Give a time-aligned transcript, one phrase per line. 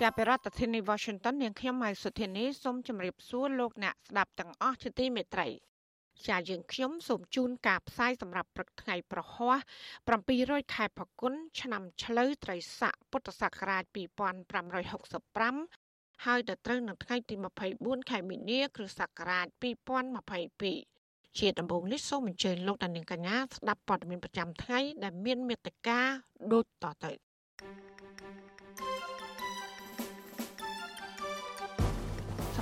[0.00, 5.48] ជាប្រធានាធិបតី Washington នាងខ្ញុំម៉ៃសុធានីសូមជម្រាបសួរលោកអ្នកស្ដាប់ទាំងអស់ជាទីមេត្រី
[6.26, 9.58] ជាយើងខ្ញុំសូមជូនការផ្សាយសម្រាប់ព្រឹកថ្ងៃប្រហ័ស
[10.16, 13.84] 700ខែផល្គុនឆ្នាំឆ្លូវត្រីស័កពុទ្ធសករាជ
[15.04, 17.34] 2565ហើយដល់ត្រូវនៅថ្ងៃទី
[17.72, 19.46] 24ខែមីនាគ្រិស្តសករាជ
[20.64, 26.00] 2022ជាដំបូងនេះសូមអញ្ជើញលោកដានៀងកញ្ញាស្ដាប់ព័ត៌មានប្រចាំថ្ងៃដែលមានមេត្តា
[26.52, 27.12] ដូចតទៅ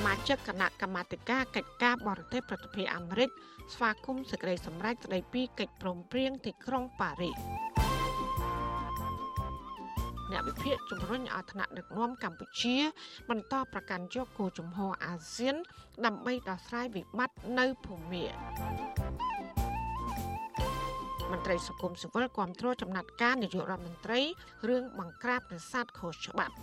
[0.04, 3.30] មាជិកគណៈកម្មាធិការកិច្ចការបរទេសប្រតិភេអាមេរិក
[3.74, 7.36] ស្វាគមន៍សេចក្តីសម្រេចស្តីពីកិច្ចព្រមព្រៀងទីក្រុងប៉ារីស
[10.32, 12.76] អ្នកវិភាគជំរុញឲ្យថ្នាក់ដឹកនាំកម្ពុជា
[13.30, 15.56] បន្តប្រកាន់យកគោលជំហរអាស៊ាន
[16.06, 18.24] ដើម្បីដោះស្រាយវិបត្តិនៅភូមា
[21.30, 24.20] មន្ត្រីសង្គមស៊ីវិលគ្រប់គ្រងចំណាត់ការនាយករដ្ឋមន្ត្រី
[24.68, 26.54] រឿងបង្ក្រាបនេសាទខុសច្បាប់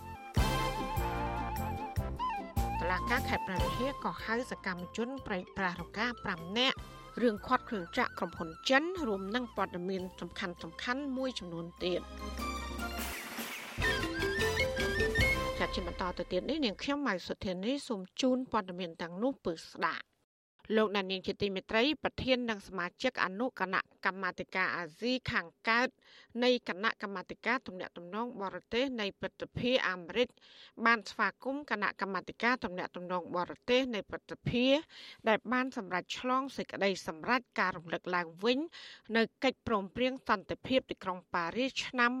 [2.92, 6.76] តឡាការខេត្តព្រះវិហារក៏ហៅសកម្មជនប្រៃប្រាស់រកា5នាក់
[7.22, 12.00] រឿងខាត់គ្រឿងចាក់ក្រុមហ៊ុនចិនរួមនឹងព័ត៌មានសំខាន់សំខាន់មួយចំនួនទៀត
[15.58, 20.04] ចាត់ជាបន្តទៅទៀតនេះនាងខ្ញុំម៉ៃសុធានីសូមជូនព័ត៌មានទាំងនោះពឺស្ដាប់
[20.76, 25.88] លោកដានៀងជាទីមេត្រីប្រធាននិងសមាជិកអនុគណៈ កម្មាធិការអាស៊ីខាងកើត
[26.44, 30.28] នៃគណៈកម្មាធិការទំនាក់ទំនងបរទេសនៃព្រឹទ្ធសភាអាមេរិក
[30.86, 34.66] បានស្វាគមន៍គណៈកម្មាធិការទំនាក់ទំនងបរទេសនៃព្រឹទ្ធសភា
[35.28, 38.58] ដែលបានសម្រេចឆ្លងសេចក្តីសម្រេចការរំលឹកឡើងវិញ
[39.16, 42.12] នៅកិច្ចព្រមព្រៀងសន្តិភាពទីក្រុងប៉ារីសឆ្នាំ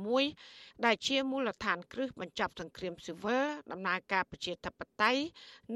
[0.00, 5.22] 1991ដែលជាមូលដ្ឋានគ្រឹះបញ្ចប់សង្គ្រាមស៊ីវិលដំណើរការប្រជាធិបតេយ្យ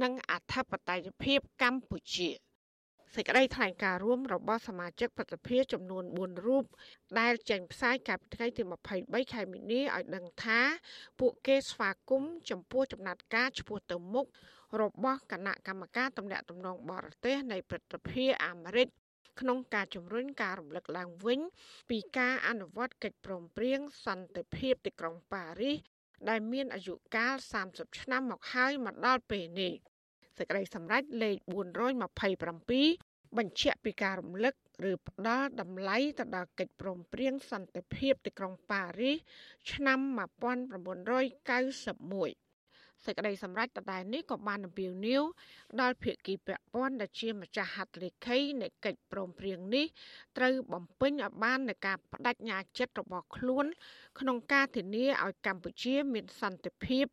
[0.03, 2.31] និងអធិបតេយ្យភាពកម្ពុជា
[3.15, 6.65] សេចក្តីថ្លែងការណ៍រួមរបស់សមាជិកប្រតិភិចំនួន4រូប
[7.21, 8.63] ដែលចេញផ្សាយកាលពីថ្ងៃទី
[8.97, 10.61] 23ខែមីនាឲ្យដឹងថា
[11.21, 14.27] ពួកគេស្វាគមន៍ចំពោះចំណាត់ការឈ្មោះទៅមុខ
[14.81, 18.89] របស់គណៈកម្មការតំណាក់តំណងបរទេសនៃប្រតិភិអាមេរិក
[19.41, 21.41] ក្នុងការជំរុញការរំលឹកឡើងវិញ
[21.91, 25.79] ពីការអនុវត្តកិច្ចព្រមព្រៀងសន្តិភាពទីក្រុងប៉ារីស
[26.29, 27.35] ដែលមានអាយុកាល
[27.67, 29.75] 30ឆ្នាំមកហើយមកដល់ពេលនេះ
[30.41, 31.37] សេចក្តីសម្រេចលេខ
[32.19, 34.55] 427បញ្ជាក់ពីការរំលឹក
[34.91, 39.17] ឬផ្ដល់តម្លៃទៅដល់កិច្ចព្រមព្រៀងសន្តិភាពទីក្រុងប៉ារីស
[39.73, 39.99] ឆ្នាំ
[42.45, 42.50] 1991
[43.05, 45.23] សេចក្តីសម្រេចដដែលនេះក៏បានអំពាវនាវ
[45.81, 49.87] ដល់ភាគីពាក់ព័ន្ធដែលជាម្ចាស់ហត្ថលេខីនៃកិច្ចព្រមព្រៀងនេះ
[50.37, 53.67] ត្រូវបំពេញឲ្យបាននូវការបដិញ្ញាចិត្តរបស់ខ្លួន
[54.19, 57.07] ក្នុងការធានាឲ្យកម្ពុជាមានសន្តិភាព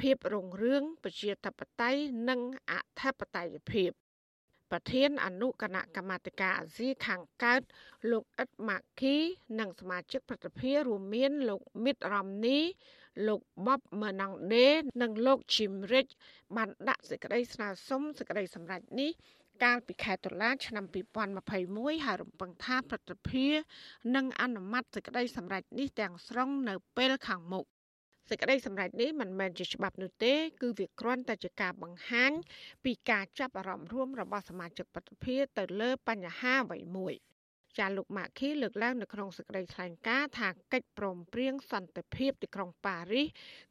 [0.00, 2.40] ភាពរុងរឿងប្រជាធិបតេយ្យនិង
[2.70, 3.92] អធិបតេយ្យភាព
[4.72, 7.60] ប្រធានអនុគណៈកម្មាធិការអាស៊ីខាងកើត
[8.10, 9.16] លោកអ៊ិតម៉ាគី
[9.58, 12.58] និងសមាជិកប្រតិភិរួមមានលោកមីតរ៉ាំនី
[13.26, 14.68] លោកបបម៉ាណង់ដេ
[15.02, 16.06] និងលោកជីមរិច
[16.56, 19.10] បានដាក់សេចក្តីស្នើសុំសេចក្តីសម្រេចនេះ
[19.64, 20.84] កាលពីខែតុលាឆ្នាំ
[21.44, 23.46] 2021ហើយរំពឹងថាប្រតិភិ
[24.16, 27.66] នឹងអនុម័តសេចក្តីសម្រេចនេះទាំងស្រុងនៅពេលខាងមុខ
[28.30, 32.32] សេចក្តីសម្រេចនេះមិនមែនជាច្បាប់នោះទេ គឺវាគ្រាន់តែជាការបង្ហាញ
[32.84, 37.14] ពីការចាប់អារម្មណ៍រួមរបស់សមាជិកប្រតិភិទៅលើបញ្ហាអ្វីមួយ
[37.78, 43.26] ចាលោកម៉ាក់ខីលើកឡើងនៅក្នុងសេចក្តីថ្លែងការណ៍ថាកិច្ចព្រមព្រៀងសន្តិភាពទីក្រុងប៉ារីស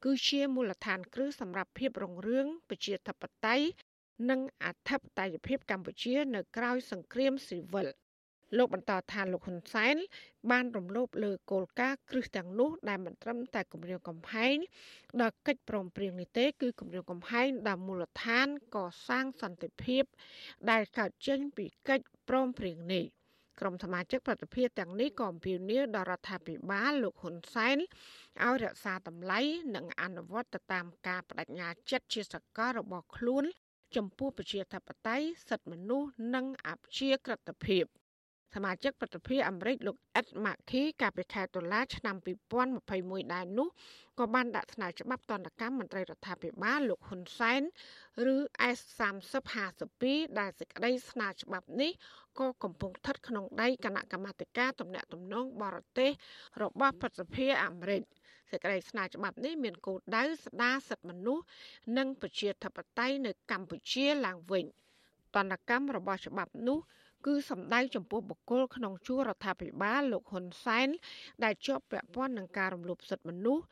[0.06, 3.66] គឺជាមូលដ្ឋានគ្រឹះសម្រាប់ភាពរុងរឿងប្រជាធិបតេយ្យ
[4.29, 7.88] និងអធិបតេយ្យភាពកម្ពុជា នៅក្រៅសង្គ្រាមស៊ីវិល
[8.57, 9.95] លោកបន្តថាលោកហ៊ុនសែន
[10.51, 14.57] បានរំលោភលើគោលការណ៍គ្រឹះទាំងនោះដែលមិនត្រឹមតែគម្រាមកំហែង
[15.21, 18.77] ដល់កិច្ចព្រមព្រៀងនេះទេគឺគម្រាមកំហែងដល់មូលដ្ឋានក
[19.07, 20.03] សាងសន្តិភាព
[20.69, 23.06] ដែលកើតចេញពីកិច្ចព្រមព្រៀងនេះ
[23.59, 27.77] ក្រុមសមាជិកប្រតិភិទាំងនេះក៏អំពាវនាវដល់រដ្ឋាភិបាលលោកហ៊ុនសែន
[28.44, 29.39] ឲ្យរក្សាតម្លៃ
[29.75, 33.44] និងអនុវត្តទៅតាមការបដិញ្ញាចិត្តជាសកលរបស់ខ្លួន
[33.95, 37.86] ចំពោះប្រជាធិបតេយ្យសិទ្ធិមនុស្សនិងអព្យាក្រឹតភាព
[38.55, 42.15] សមាជិកប្រតិភិអាមេរិកលោកអ៊ិតម៉ាឃីកាលពីខែតុលាឆ្នាំ
[42.75, 43.67] 2021ដែរនោះ
[44.19, 47.61] ក៏បានដាក់ស្នើច្បាប់តនកម្មមន្ត្រីរដ្ឋាភិបាលលោកហ៊ុនសែន
[48.33, 48.35] ឬ
[48.75, 51.91] S3052 ដែលសេចក្តីស្នើច្បាប់នេះ
[52.39, 56.11] ក៏កំពុងស្ថិតក្នុងដៃគណៈកម្មាធិការទំនាក់ទំនងបរទេស
[56.61, 58.01] របស់ប្រតិភិអាមេរិក
[58.51, 61.43] សេចក្តីស្នើច្បាប់នេះមានគោលដៅស្ដារសិទ្ធិមនុស្ស
[61.97, 64.65] និងប្រជាធិបតេយ្យនៅកម្ពុជាឡើងវិញ
[65.35, 66.79] តនកម្មរបស់ច្បាប់នោះ
[67.25, 70.87] គឺសម្ដៅចំពោះបុគ្គលក្នុងជួររដ្ឋាភិបាលលោកហ៊ុនសែន
[71.43, 73.63] ដែលជាប់ពាក់ព័ន្ធនឹងការរំលោភសិទ្ធិមនុស្ស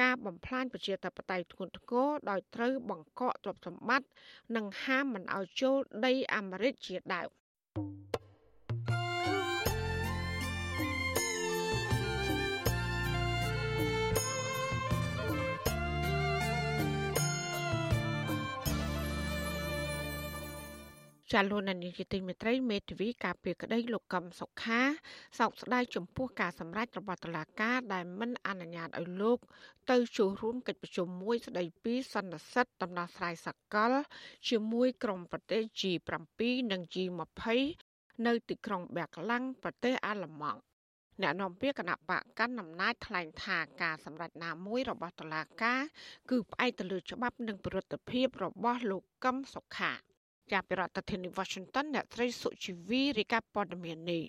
[0.00, 4.08] ការបំផ្លាញប្រជាធិបតេយ្យធ្ងន់ធ្ងរដោយត្រូវបង្កកទ្រព្យសម្បត្តិ
[4.56, 7.28] និងហាមមិនឲ្យចូលដីអាមេរិកជាដើម
[21.32, 24.80] ចាលោកនានីជាទីមេត្រីមេធាវីការពីក្តីលោកកឹមសុខា
[25.38, 29.38] សោកស្ដាយចំពោះការសម្រេចរបស់តុលាការដែលមិនអនុញ្ញាតឲ្យលោក
[29.90, 33.92] ទៅចូលរួមកិច្ចប្រជុំមួយស្ដីពីសន្និសីទដំណោះស្រាយសកល
[34.48, 36.40] ជាមួយក្រុមប្រទេស G7
[36.72, 37.46] និង G20
[38.26, 40.60] នៅទីក្រុងបែកឡាំងប្រទេសអាល្លឺម៉ង់
[41.22, 45.80] អ្នកនាំពាក្យគណៈបកកាន់អំណាចថ្លែងថាការសម្រេចណាមួយរបស់តុលាការ
[46.30, 49.92] គឺផ្អែកទៅលើច្បាប់និងប្រតិភិបរបស់លោកកឹមសុខា
[50.52, 54.22] ចាប់ពីរដ្ឋធានី Washington អ្នកស្រីសុជីវីរាយការណ៍ព័ត៌មាននេះ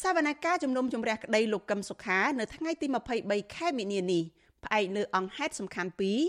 [0.00, 2.86] សវនកម្មជំនុំជម្រះក្តីលោកកឹមសុខា នៅថ្ងៃទី
[3.20, 4.22] 23ខែមីនានេះ
[4.64, 6.20] ផ្អែកលើអង្គហេតុសំខាន់ពីរ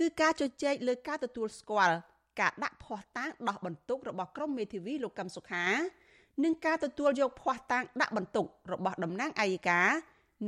[0.00, 1.96] គឺការជជែកលើការទទួលស្គាល់
[2.40, 5.66] ការដាក់ភ័ស្តុតាងដោះបន្ទុករបស់ក្រុមមេធាវីលោកកឹមសុខា
[6.44, 9.88] និងការទទួលយកភ័ស្តុតាងដាក់បន្ទុករបស់តំណាងអัยការ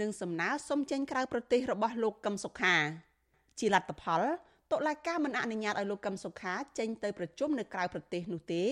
[0.01, 2.75] និងសំណើសុំចេញក្រៅប្រទេសរបស់លោកកឹមសុខា
[3.59, 4.23] ជាលទ្ធផល
[4.75, 8.65] តុលាការមិនអនុញ្ញាតឲ្យលោកកឹមសុខាចេញទៅប្រជុំនៅក្រៅប្រទេសនោះទេ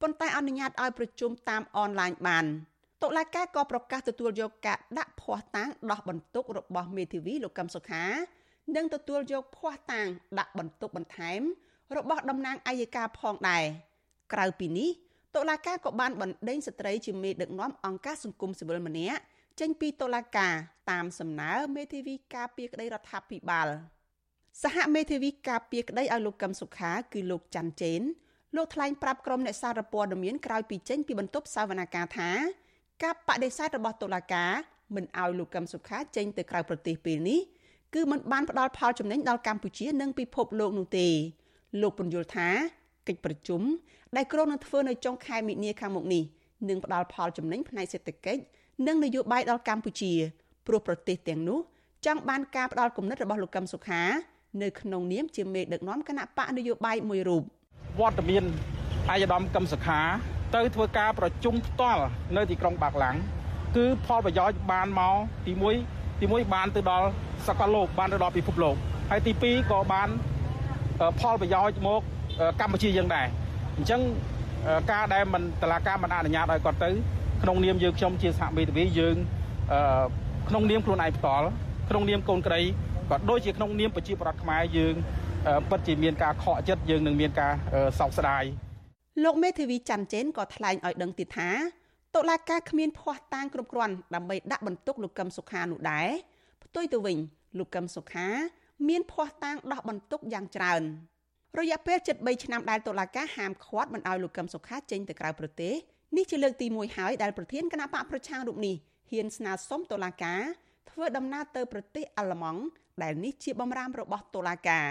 [0.00, 2.44] ប៉ុន្តែអនុញ្ញាតឲ្យប្រជុំតាមអនឡាញបាន
[3.02, 8.04] តុលាការក៏ប្រកាសទទួលយកការដាក់ភ័ស្តុតាងដោះបន្ទុករបស់មេធាវីលោកកឹមសុខា
[8.76, 10.06] និងទទួលយកភ័ស្តុតាង
[10.38, 11.40] ដាក់បន្ទុកបន្ថែម
[11.96, 13.64] របស់តំណាងអัยការផងដែរ
[14.32, 14.90] ក្រៅពីនេះ
[15.36, 19.20] តុលាការក៏បានបណ្ដេញស្ត្រីជាមេដឹកនាំអង្គការសង្គមស៊ីវិលម្នាក់
[19.60, 20.54] ចេញពីតុលាការ
[20.90, 23.68] តាមសំណើមេធាវីការពារក្តីរដ្ឋាភិបាល
[24.62, 28.02] សហមេធាវីការពារក្តីឲ្យលោកកឹមសុខាគឺលោកច័ន្ទជេន
[28.56, 32.30] លោកថ្លែងប្រាប់ក្រុមអ្នកសារព័ត៌មានក្រោយពីចេញពីបន្ទប់សវនកម្មថា
[33.02, 34.52] ការបដិសេធរបស់តុលាការ
[34.94, 37.40] មិនឲ្យលោកកឹមសុខាចេញទៅក្រៅប្រទេសពេលនេះ
[37.94, 41.08] គឺមិនបានផ្ដល់ផលចំណេញដល់កម្ពុជានិងពិភពលោកនោះទេ
[41.82, 42.48] លោកពន្យល់ថា
[43.08, 43.62] កិច្ចប្រជុំ
[44.16, 46.22] ដែលក្រុងនឹងធ្វើនៅចុងខែមិនិនាខាងមុខនេះ
[46.68, 48.40] នឹងផ្ដល់ផលចំណេញផ្នែកសេដ្ឋកិច្ច
[48.86, 50.12] និងនយោបាយដល់កម្ពុជា
[50.66, 51.58] ព្រោះប្រទេសទាំងនោះ
[52.06, 54.02] ចង់បានការផ្ដល់គំនិតរបស់លោកកឹមសុខា
[54.62, 57.42] នៅក្នុងនាមជាមេដឹកនាំគណៈបកនយោបាយមួយរូប
[58.00, 58.44] វត្តមាន
[59.10, 60.00] អាយដាមកឹមសុខា
[60.54, 62.02] ទៅធ្វើការប្រជុំផ្ទាល់
[62.36, 63.16] នៅទីក្រុងបាក់ឡាំង
[63.76, 65.14] គឺផលប្រយោជន៍បានមក
[65.46, 65.52] ទី
[65.86, 67.06] 1ទី1បានទៅដល់
[67.46, 68.74] សកលលោកបានទៅដល់ពិភពលោក
[69.10, 70.08] ហើយទី2ក៏បាន
[71.20, 72.00] ផលប្រយោជន៍មក
[72.60, 73.26] កម្ពុជាយើងដែរ
[73.76, 74.00] អញ្ចឹង
[74.90, 76.90] ការដែលមិនតឡាការមិនអនុញ្ញាតឲ្យគាត់ទៅ
[77.42, 79.16] ក្នុងនាមយើងខ្ញុំជាសហមេធាវីយើង
[80.48, 81.46] ក្នុងនាមខ្លួនឯងផ្ទាល់
[81.90, 82.60] ក្នុងនាមកូនក្រី
[83.10, 84.94] ក៏ដូចជាក្នុងនាមប្រជាប្រដ្ឋខ្មែរយើង
[85.70, 87.52] ពិតជាមានការខកចិត្តយើងនឹងមានការ
[87.98, 88.44] សោកស្ដាយ
[89.24, 91.50] លោកមេធាវីច័ន្ទចេនក៏ថ្លែងឲ្យដឹងទៀតថា
[92.14, 96.08] តុលាការគ្មានភ័ស្តុតាងគ្រប់គ្រាន់ដើម្បីដាក់បន្ទុកលោកកឹមសុខានោះដែរ
[96.64, 97.16] ផ្ទុយទៅវិញ
[97.58, 98.28] លោកកឹមសុខា
[98.88, 100.82] មានភ័ស្តុតាងដោះបន្ទុកយ៉ាងច្រើន
[101.58, 105.74] រយៈពេល73ឆ្នាំដែលតុលាការហាមឃាត់មិនឲ្យលោកកឹមសុខាចេញទៅក្រៅប្រទេស
[106.16, 108.76] នេះជាលើកទី1ហើយដែលប្រធានគណៈបកប្រឆាំងរូបនេះ
[109.10, 110.42] ហ៊ានស្នើសុំតុលាការ
[110.90, 112.60] ធ្វើដំណើរទៅប្រទេសអាល្លឺម៉ង់
[113.02, 114.88] ដែលនេះជាបំរាមរបស់តុលាការ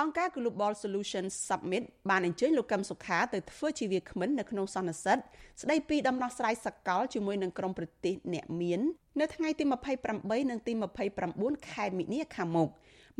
[0.00, 5.18] អង្គការ Global Solution Summit បានអញ្ជើញលោកកឹមសុខាទៅធ្វើជាវាគ្មិននៅក្នុងសន្និសីទ
[5.62, 8.80] ស្ដីពីដំណោះស្រាយសកលជាមួយនឹងក្រុមប្រទេសអ្នកមាន
[9.20, 9.64] នៅថ្ងៃទី
[10.06, 10.72] 28និងទី
[11.20, 12.68] 29ខែមិនិនាខាងមុខ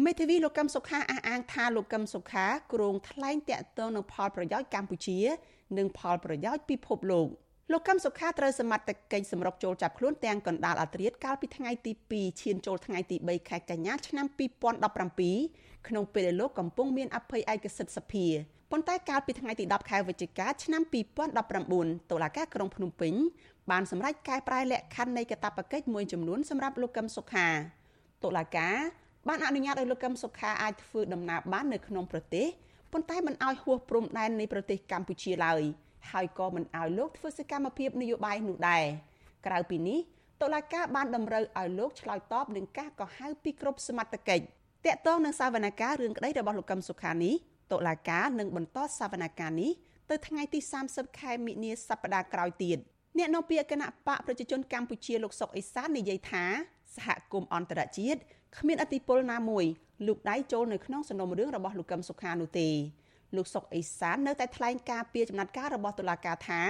[0.05, 5.19] មេធាវីលោកកឹមសុខាអះអាងថាលោកកឹមសុខាគ្រងថ្លែងតាក់ទងនឹងផលប្រយោជន៍កម្ពុជា
[5.79, 7.29] និងផលប្រយោជន៍ពិភពលោក។
[7.73, 14.27] លោកកឹមសុខាត្រូវសមត្ថកិច្ចសម្រុកចូលចាប់ខ្លួនទាំងកណ្ដាលអាត្រាតកាលពីថ្ងៃទី2ឈានចូលថ្ងៃទី3ខែកញ្ញាឆ្នាំ
[15.07, 18.27] 2017ក្នុងពេលដែលលោកកំពុងមានអភ័យឯកសិទ្ធិសភា
[18.71, 20.83] ប៉ុន្តែកាលពីថ្ងៃទី10ខែវិច្ឆិកាឆ្នាំ
[21.47, 23.15] 2019តុលាការក្រុងភ្នំពេញ
[23.71, 27.49] បានសម្រេចកែប្រែលក្ខខណ្ឌនៃកាតព្វកិច្ចមួយចំនួនសម្រាប់លោកកឹមសុខា
[28.25, 28.77] តុលាការ
[29.29, 32.47] បានអនុញ្ញាតឲ្យលោកកឹមសុខាអាចធ្វើដំណើរបាននៅក្នុងប្រទេស
[32.93, 35.63] ប៉ុន្តែមិនឲ្យហួសព្រំដែននៃប្រទេសកម្ពុជាឡើយ។
[36.13, 38.85] ហើយក៏មិនឲ្យលោកធ្វើសកម្មភាពនយោបាយនោះដែរ
[39.47, 39.99] ក្រៅពីនេះ
[40.43, 44.45] តុលាការបានតម្រូវឲ្យលោកឆ្លើយតបនឹងការកោះហៅពីគ្រប់សមត្ថកិច្ច
[44.87, 47.35] តាក់ទងនឹងសវនកម្មរឿងក្តីរបស់លោកកឹមសុខានេះ
[47.73, 49.73] តុលាការនឹងបន្តសវនកម្មនេះ
[50.11, 52.79] ទៅថ្ងៃទី30ខែមិនិនាសប្តាហ៍ក្រោយទៀត
[53.19, 56.45] អ្នកនាំពាក្យគណៈបកប្រជាជនកម្ពុជាលោកសុកអេសាននិយាយថា
[56.97, 58.21] សហគមន៍អន្តរជាតិ
[58.59, 59.65] គ្មានអធិបុលណាមួយ
[60.07, 62.69] លោកដៃចូលនៅក្នុងសំណុំរឿងរបស់លោកកឹមសុខានោះទេ
[63.37, 66.63] លោកសុកអេសាននៅតែថ្លែងការពីចំណាត់ការរបស់តុលាការថា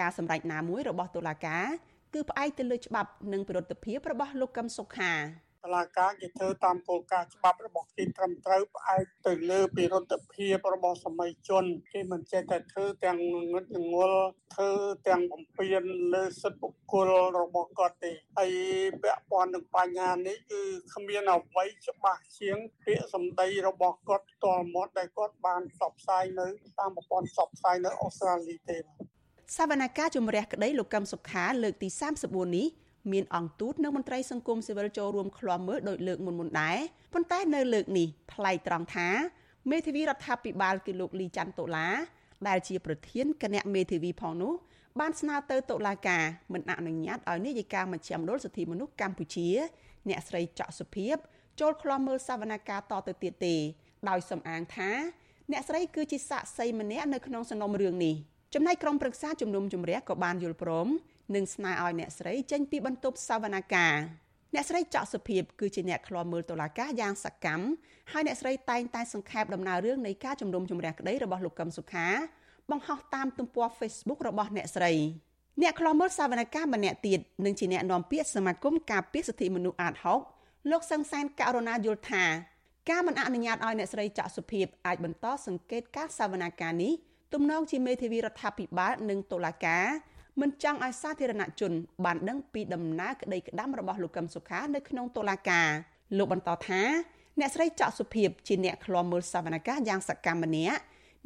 [0.00, 1.66] ការសម្រេចណាមួយរបស់តុលាការ
[2.14, 5.12] គឺផ្អែកទៅលើច្បាប់និងប្រតិភិបរបស់លោកកឹមសុខា
[5.64, 13.18] តឡាការគេធ្វើតាមគោលការណ៍ច្បាប់របស់គេត្រឹមត្រូវផ្អែកទៅលើពិរុទ្ធភាពរបស់សម័យជនគេមិនចេះតែធ្វើទាំង
[13.52, 14.22] ងឹតងល់
[14.54, 14.70] ធ្វើ
[15.08, 18.52] ទាំងបំពេញលើសិទ្ធិបុគ្គលរបស់គាត់ទេហើយ
[19.02, 20.62] ពាក់ព័ន្ធនឹងបញ្ហានេះគឺ
[20.94, 26.46] គ្មានអ្វីច្បាស់ជាងពាក្យសម្ដីរបស់គាត់ផ្ទាល់មាត់ដែលគាត់បានផ្សព្វផ្សាយនៅ
[26.80, 28.78] តាមប្រព័ន្ធផ្សព្វផ្សាយនៅអូស្ត្រាលីទេ
[29.56, 31.88] សវនកម្មជំរះក្តីលោកកឹមសុខាលើកទី
[32.22, 32.66] 34នេះ
[33.12, 36.76] មានអង្គទូតនិងមន្ត្រីសង្គមស៊ីវិលចូលរួមឃ្លាំមើលដោយលើកមុនមុនដែរ
[37.12, 39.08] ប៉ុន្តែនៅលើកនេះប្លែកត្រង់ថា
[39.70, 41.88] មេធាវីរដ្ឋាភិបាលគឺលោកលីច័ន្ទតុលា
[42.48, 44.52] ដែលជាប្រធានគណៈមេធាវីផងនោះ
[45.00, 49.48] បានស្នើទៅតុលាការមិនអនុញ្ញាតឲ្យនាយិកាមជ្ឈមណ្ឌលសិទ្ធិមនុស្សកម្ពុជា
[50.08, 51.16] អ្នកស្រីច័កសុភីប
[51.60, 53.56] ចូលឃ្លាំមើលសវនកម្មតទៅទៀតទេ
[54.08, 54.90] ដោយសំអាងថា
[55.50, 58.14] អ្នកស្រីគឺជាសាក្សីម្នាក់នៅក្នុងសំណុំរឿងនេះ
[58.54, 60.88] ចំណែកក្រុមប្រឹក្សាជំនុំជម្រះក៏បានយល់ព្រម
[61.34, 64.22] និងស្នើឲ្យអ្នកស្រីចេញពីបន្ទប់សវនកម្ម
[64.54, 67.64] អ្នកស្រីច័កសុភីបគឺជាអ្នកឃ្លាំមើលតុលាការយ៉ាងសកម្ម
[68.12, 72.08] ហើយអ្នកស្រីតែងតែសង្ខេបដំណើររឿងនៃការជំនុំជម្រះក្តីរបស់លោកកឹមសុខា
[72.70, 74.92] បង្ហោះតាមទំព័រ Facebook របស់អ្នកស្រី
[75.62, 79.94] អ្នកខ្លំមើលសវនកម្មម្នាក់ទៀតនឹងជាអ្នកនាំពាក្យសមាគមការពារសិទ្ធិមនុស្សអាត
[80.32, 82.24] 6លោកសង្សានករណាយល់ថា
[82.90, 86.92] ការមិនអនុញ្ញាតឲ្យអ្នកស្រីចាក់សុភាពអាចបន្តសង្កេតការសវនកម្មនេះ
[87.34, 89.86] ទំនងជាមេធាវីរដ្ឋាភិបាលនិងតុលាការ
[90.40, 91.72] មិនចង់ឲ្យសាធារណជន
[92.04, 95.68] បានដឹងពីដំណើរក្តីក្តាំរបស់លោកកឹមសុខានៅក្នុងតុលាការ
[96.18, 96.82] លោកបន្តថា
[97.40, 100.80] អ្នកស្រីចាក់សុភាពជាអ្នកឃ្លាំមើលសវនកម្មយ៉ាងសកម្មម្នាក់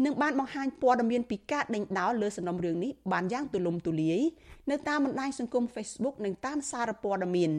[0.05, 4.21] នឹងបានបង្ហាញព័ត៌មានពីការដេញដោលលើសំណុំរឿងនេះបានយ៉ាងទូលំទូលាយ
[4.71, 7.53] នៅតាមបណ្ដាញសង្គម Facebook និងតាមសារព័ត៌មាន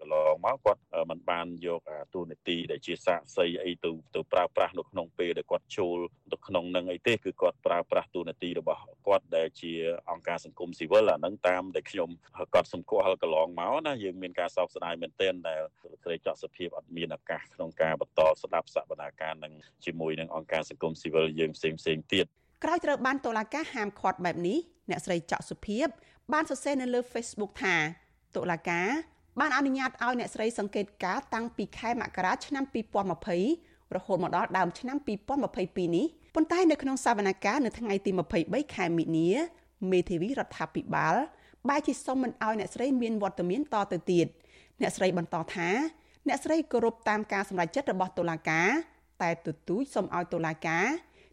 [0.00, 1.82] កន្លងមកគាត់មិនបានយក
[2.14, 5.98] ទូនាទីដែលជាសាកសីអីទៅទៅប្រើប្រាស់នៅក្នុងពេលដែលគាត់ចូល
[6.32, 9.72] ទៅក្នុងនឹងអីទេគឺគាត់ប្រើប្រាស់ទូនាទីរបស់គាត់ដែលជា
[10.10, 12.10] អង្គការសង្គមស៊ីវិលអានឹងតាមដែលខ្ញុំ
[12.54, 15.60] គាត់សម្គាល់កន្លងមកណាយើងមានការសោកស្ដាយមែនទែនដែល
[16.02, 19.52] ស្រីចောက်សភាពអត់មានឱកាសក្នុងការបន្តស្ដាប់សវនាការនឹង
[19.84, 22.26] ជាមួយនឹងអង្គការសង្គមស៊ីវិលយើងផ្សេងផ្សេងទៀត
[22.64, 24.58] ក្រោយត្រូវបានតុលាការហាមឃាត់បែបនេះ
[24.90, 25.86] អ្នកស្រីចောက်សុភាព
[26.32, 27.76] បានសរសេរនៅលើ Facebook ថា
[28.36, 28.88] តុលាការ
[29.38, 32.64] បានអនុញ្ញាតឲ្យអ្នកស្រីសង្កេតការតាំងពីខែមករាឆ្នាំ
[33.30, 38.10] 2020រហូតមកដល់ដើមឆ្នាំ2022នេះប៉ុន្តែនៅក្នុងសវនកម្មនៅថ្ងៃទី
[38.42, 39.30] 23ខែមិនិនា
[39.90, 41.14] មេធាវីរដ្ឋាភិបាល
[41.68, 44.26] បែរជាសុំមិនឲ្យអ្នកស្រីមានវត្តមានតទៅទៀត
[44.80, 45.68] អ្នកស្រីបន្តថា
[46.28, 48.68] អ្នកស្រីគោរពតាមការសម្រេចចិត្តរបស់តុលាការ
[49.22, 50.86] តែទទូចសុំឲ្យតុលាការ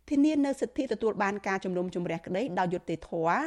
[0.10, 3.40] ធានានៅសិទ្ធិទទួលបានការជំនុំជម្រះក្តីដោយយុត្តិធម៌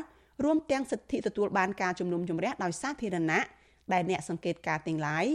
[0.44, 3.40] រួមទាំងសិទ្ធិទទួលបានការជំនុំជម្រះដោយសាធារណៈ
[3.92, 5.26] ដែលអ្នកសង្កេតការទាំងឡាយ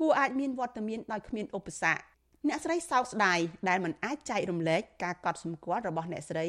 [0.00, 2.02] គួរអាចមានវត្តមានដោយគ្មានឧបសគ្គ
[2.48, 6.48] អ្នកស្រីសោកស្ដាយដែលមិនអាចចែករំលែកការកត់សម្គាល់របស់អ្នកស្រី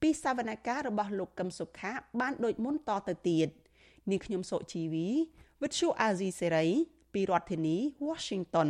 [0.00, 3.48] ពីសវនកម្មរបស់លោកកឹមសុខាបានដូចមុនតទៅទៀត
[4.10, 5.08] នាងខ្ញុំសុជីវី
[5.60, 6.68] With Shu Azizi Serai
[7.12, 7.76] ពីរដ្ឋធានី
[8.08, 8.68] Washington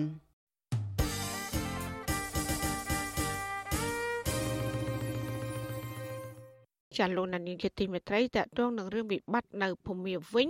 [6.96, 10.48] ចាលោកនានីជាទីមេត្រីតកតងនឹងរឿងវិបត្តិនៅភូមាវិញ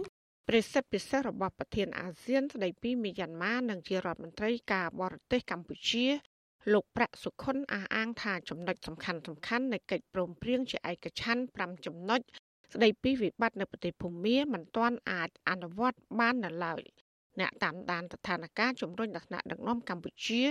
[0.49, 6.07] ព្រះសិទ្ធពិសេសរបស់ប្រធានអាស៊ានស្ដីពីមីយ៉ាន់ម៉ានិងជារដ្ឋមន្ត្រីការបរទេសកម្ពុជា
[6.73, 12.21] លោកប្រាក់សុខុនអះអាងថាចំណុចសំខាន់សំខាន់នៃកិច្ចព្រមព្រៀងជាឯកច្ឆ័ន្ទ5ចំណុច
[12.73, 16.83] ស្ដីពីវិបត្តិនៅប្រទេសភូមាមិនទាន់អាចអនុវត្តបាននៅឡើយ
[17.41, 20.43] អ្នកតាមដានស្ថានភាពជំរុញដល់ថ្នាក់ដឹកនាំកម្ពុជា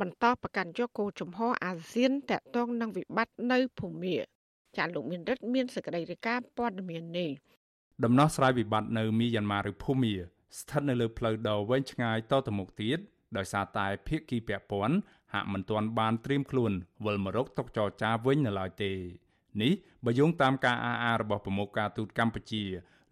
[0.00, 4.16] បន្តប្រកាន់យកគោលជំហរអាស៊ានតាក់ទងនឹងវិបត្តិនៅភូមា
[4.76, 7.30] ចាលោកមានរិទ្ធមានសេចក្តីរាយការណ៍ព័ត៌មាននេះ
[8.04, 10.14] ដំណោះស្រាយវិបត្តិនៅមីយ៉ាន់ម៉ាឬភូមា
[10.58, 12.98] ស្ថិតនៅលើផ្លូវដ៏វែងឆ្ងាយតទៅមុខទៀត
[13.36, 14.96] ដោយសារតែភាគីពាក់ព័ន្ធ
[15.32, 16.72] ហាក់មិនទាន់បានត្រៀមខ្លួន
[17.04, 18.92] វិលមករកតុកចរចាវិញនៅឡើយទេ
[19.62, 19.72] នេះ
[20.04, 22.64] បើយោងតាមការអះអាងរបស់ប្រមុខការទូតកម្ពុជា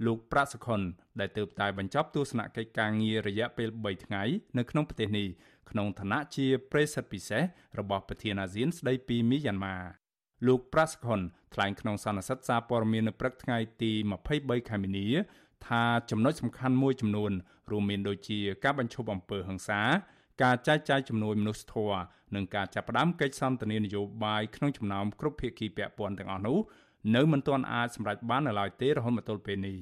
[0.06, 0.80] លោកប្រាក់សុខុន
[1.20, 4.22] ដែលទើបតែបញ្ចប់ទស្សនកិច្ចការងាររយៈពេល3ថ្ងៃ
[4.58, 5.28] នៅក្នុងប្រទេសនេះ
[5.70, 7.42] ក្នុងឋានៈជាប្រេសិតពិសេស
[7.78, 9.76] របស់ប្រធានអាស៊ានស្ដីពីមីយ៉ាន់ម៉ា
[10.46, 11.20] លោកប្រាក់សុខុន
[11.54, 13.92] ថ្លែងក្នុងសន្និសីទសារព័ត៌មាននៅព្រឹកថ្ងៃទី
[14.30, 15.06] 23ខែមីនា
[15.68, 17.32] ថាចំណុចសំខាន់មួយចំនួន
[17.70, 19.80] រួមមានដូចជាការបញ្ឈប់អំពើហិង្សា
[20.42, 22.00] ការចែកចាយជំនួយមនុស្សធម៌
[22.34, 26.58] និងការចាប់ផ្ដើមកិច្ចសន្ទនានយោបាយក្នុងចំណោមគ្រប់ភាគីពាក់ព័ន្ធទាំងអស់នោះ
[27.14, 29.78] នៅមិនទាន់អាចសម្រេចបាននៅឡើយទេរហូតមកទល់ពេលនេះ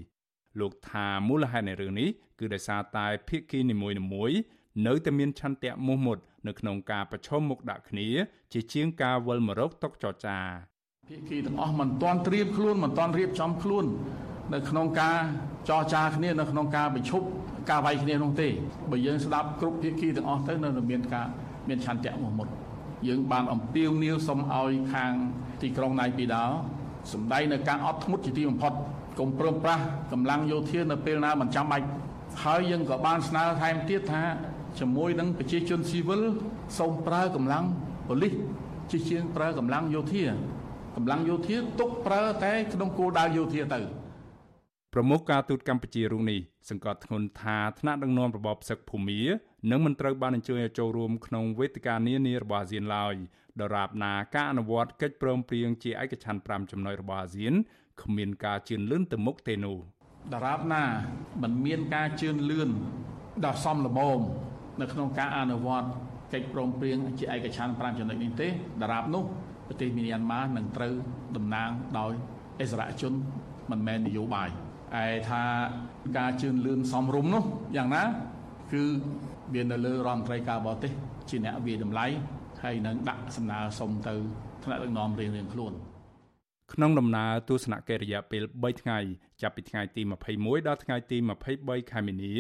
[0.61, 2.09] លោកថាមូលហេតុនៃរឿងនេះ
[2.39, 4.39] គឺដោយសារតែភាគីនីមួយៗ
[4.87, 8.09] នៅតែមានឆន្ទៈមោះមុត នៅក្នុងការប្រឈមមុខដាក់គ្នា
[8.53, 10.39] ជាជាងការវិលមករកតុកចរចា
[11.09, 13.85] ភាគីទាំងអស់មិនទាន់ត្រៀមខ្លួនមិនទាន់រៀបចំខ្លួន
[14.55, 15.19] នៅក្នុងការ
[15.69, 17.27] ចរចាគ្នានៅក្នុងការបញ្ឈប់
[17.71, 18.49] ការវាយគ្នានោះទេ
[18.91, 21.27] បើយើងស្ដាប់គ្រប់ភាគីទាំងអស់ទៅនៅមានការ
[21.69, 22.49] មានឆន្ទៈមោះមុត
[23.09, 25.13] យើងបានអំពាវនាវសុំឲ្យខាង
[25.63, 26.45] ទីក្រុងណៃពីដោ
[27.13, 28.73] សម្ដែងនៅការអត់ធ្មត់ជាទីបំផុត
[29.19, 29.83] កុំព្រមប្រាស់
[30.13, 31.87] កម្លាំងយោធានៅពេលណាមិនចាំបាច់
[32.45, 34.23] ហើយយើងក៏បានស្នើថែមទៀតថា
[34.79, 36.23] ជាមួយនឹងប្រជាជនស៊ីវិល
[36.79, 37.65] សូមប្រើកម្លាំង
[38.09, 38.35] ប៉ូលីស
[38.91, 40.25] ជាជាងប្រើកម្លាំងយោធា
[40.97, 43.81] កម្លាំងយោធាទុកប្រើតែក្នុងគោលដៅយោធាទៅ
[44.95, 46.41] ប្រមុខការទូតកម្ពុជារូបនេះ
[46.71, 49.21] សង្កត់ធ្ងន់ថាថ្នាក់ដឹកនាំរបបសឹកភូមា
[49.71, 53.15] នឹងមិនត្រូវបានអញ្ជើញឲ្យចូលរួមក្នុងវេទិកានានារបស់អាស៊ានឡើយ
[53.61, 57.55] ដរាបណាការអនុវត្តកិច្ចព្រមព្រៀងជាឯកច្ឆន្ទ5ចំណុចរបស់អាស៊ាន
[58.03, 59.79] គ្មានការជឿនលឿនទៅមុខទេនោះ
[60.35, 60.85] ដរាបណា
[61.43, 62.71] មិនមានការជឿនលឿន
[63.45, 64.21] ដល់សំលមម
[64.81, 65.89] នៅក្នុងការអនុវត្ត
[66.33, 68.49] កិច្ចព្រមព្រៀងជាឯកច្ឆន្ទ5ចំណុចនេះទេ
[68.83, 69.25] ដរាបនោះ
[69.69, 70.95] ប្រទេសមីយ៉ាន់ម៉ានឹងត្រូវ
[71.37, 72.13] តំណាងដោយ
[72.61, 73.13] អិសរាជជន
[73.71, 74.49] មិនមែននយោបាយ
[75.03, 75.43] ឯថា
[76.19, 77.45] ការជឿនលឿនសំរុំនោះ
[77.77, 78.03] យ៉ាងណា
[78.73, 78.85] គឺ
[79.55, 80.93] មាននៅលើរដ្ឋមន្ត្រីការបរទេស
[81.29, 82.07] ជាអ្នកវិតម្លៃ
[82.63, 84.15] ហើយនឹងដាក់សំណើសុំទៅ
[84.65, 85.73] ថ្នាក់ដឹកនាំរៀងៗខ្លួន
[86.73, 88.99] ក្នុងដំណើរទស្សនកិច្ចរយៈពេល3ថ្ងៃ
[89.43, 90.03] ចាប់ពីថ្ងៃទី
[90.35, 91.17] 21ដល់ថ្ងៃទី
[91.55, 92.33] 23ខែមីនា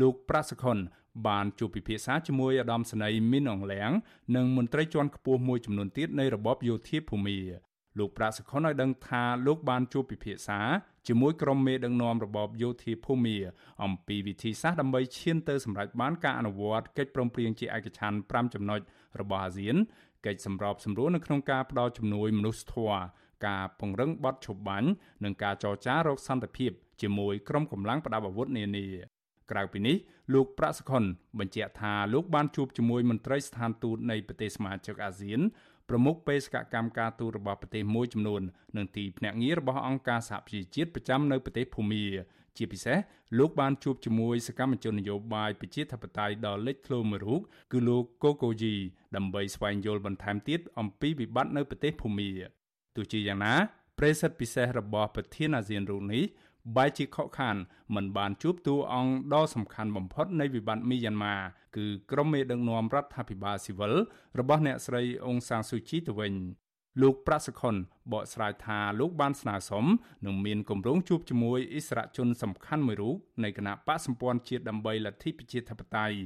[0.00, 0.78] លោកប្រាសខុន
[1.26, 3.90] បានជួបពិភាក្សាជាមួយអាដាមស្នីមីនអងលៀង
[4.36, 7.38] និងមន្ត្រីជាន់ខ្ពស់មួយចំនួនទៀតនៃរបបយោធាភូមិ
[7.98, 10.60] លោកប្រាសខុនឲ្យដឹងថាលោកបានជួបពិភាក្សា
[11.08, 13.36] ជាមួយក្រុមមេដឹកនាំរបបយោធាភូមិ
[13.84, 18.80] អំពីវិធីសាស្ត្រដើម្បីឈានទៅសម្រេចបានការអនុវត្តកិច្ចព្រមព្រៀងជាឯកច្ឆន្ទ5ចំណុច
[19.20, 19.76] របស់អាស៊ាន
[20.26, 23.00] កិច្ចសម្របសម្រួលនៅក្នុងការផ្តល់ជំនួយមនុស្សធម៌
[23.46, 24.90] ការពង្រឹងបទឈប់បាញ់
[25.24, 26.70] និងការចរចារកសន្តិភាព
[27.02, 28.86] ជាមួយក្រុមកម្លាំងប្រដាប់អាវុធនានា
[29.50, 29.96] ក្រៅពីនេះ
[30.34, 31.04] លោកប្រាក់សុខុន
[31.38, 35.40] បញ្ជាក់ថាលោកបានជួបជាមួយមន្ត្រីស្ថានទូតនៃប្រទេសសមាជិកអាស៊ាន
[35.88, 38.42] ប្រមុខបេសកកម្មការទូតរបស់ប្រទេសមួយចំនួន
[38.76, 42.04] និងទីភ្នាក់ងាររបស់អង្គការសហប្រជាជាតិប្រចាំនៅប្រទេសភូមា
[42.56, 42.98] ជាពិសេស
[43.38, 47.40] លោកបានជួបជាមួយសកម្មជននយោបាយប្រជាធិបតេយ្យដ៏លេចធ្លោមួយរូប
[47.72, 48.74] គឺលោកកូកូជី
[49.16, 52.30] ដើម្បីស្វែងយល់បន្ថែមទៀតអំពីវិបត្តិនៅប្រទេសភូមា
[52.96, 53.54] ទោះជាយ៉ាងណា
[53.98, 56.24] ប្រិសិទ្ធពិសេសរបស់ប្រធានអាស៊ានរូបនេះ
[56.76, 57.56] បែជាខកខាន
[57.94, 61.34] មិនបានជួបតួអង្គដ៏សំខាន់បំផុតនៃវិបត្តិមីយ៉ាន់ម៉ា
[61.76, 63.92] គឺក្រុមមេដឹកនាំរដ្ឋាភិបាលស៊ីវិល
[64.38, 66.32] របស់អ្នកស្រីអ៊ុងសានស៊ូជីទៅវិញ
[67.02, 67.74] លោកប្រាក់សខុន
[68.12, 69.84] បកស្រាយថាលោកបានស្នើសុំ
[70.26, 76.16] នឹងមានគម្រោងជួបជាមួយអិសរាជជនសំខាន់មួយរូបនៃគណៈបកសម្ព័ន្ធជាតិដើម្បីលទ្ធិប្រជាធិបតេយ្យ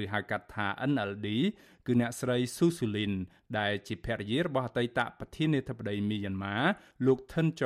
[0.00, 1.28] ឬហៅកាត់ថា NLD
[1.86, 3.12] គឺអ្នកស្រីស៊ូស៊ូលីន
[3.58, 6.56] ដែលជាភរិយារបស់អតីតប្រធានាធិបតីមីយ៉ាន់ម៉ា
[7.06, 7.64] លោកថិនច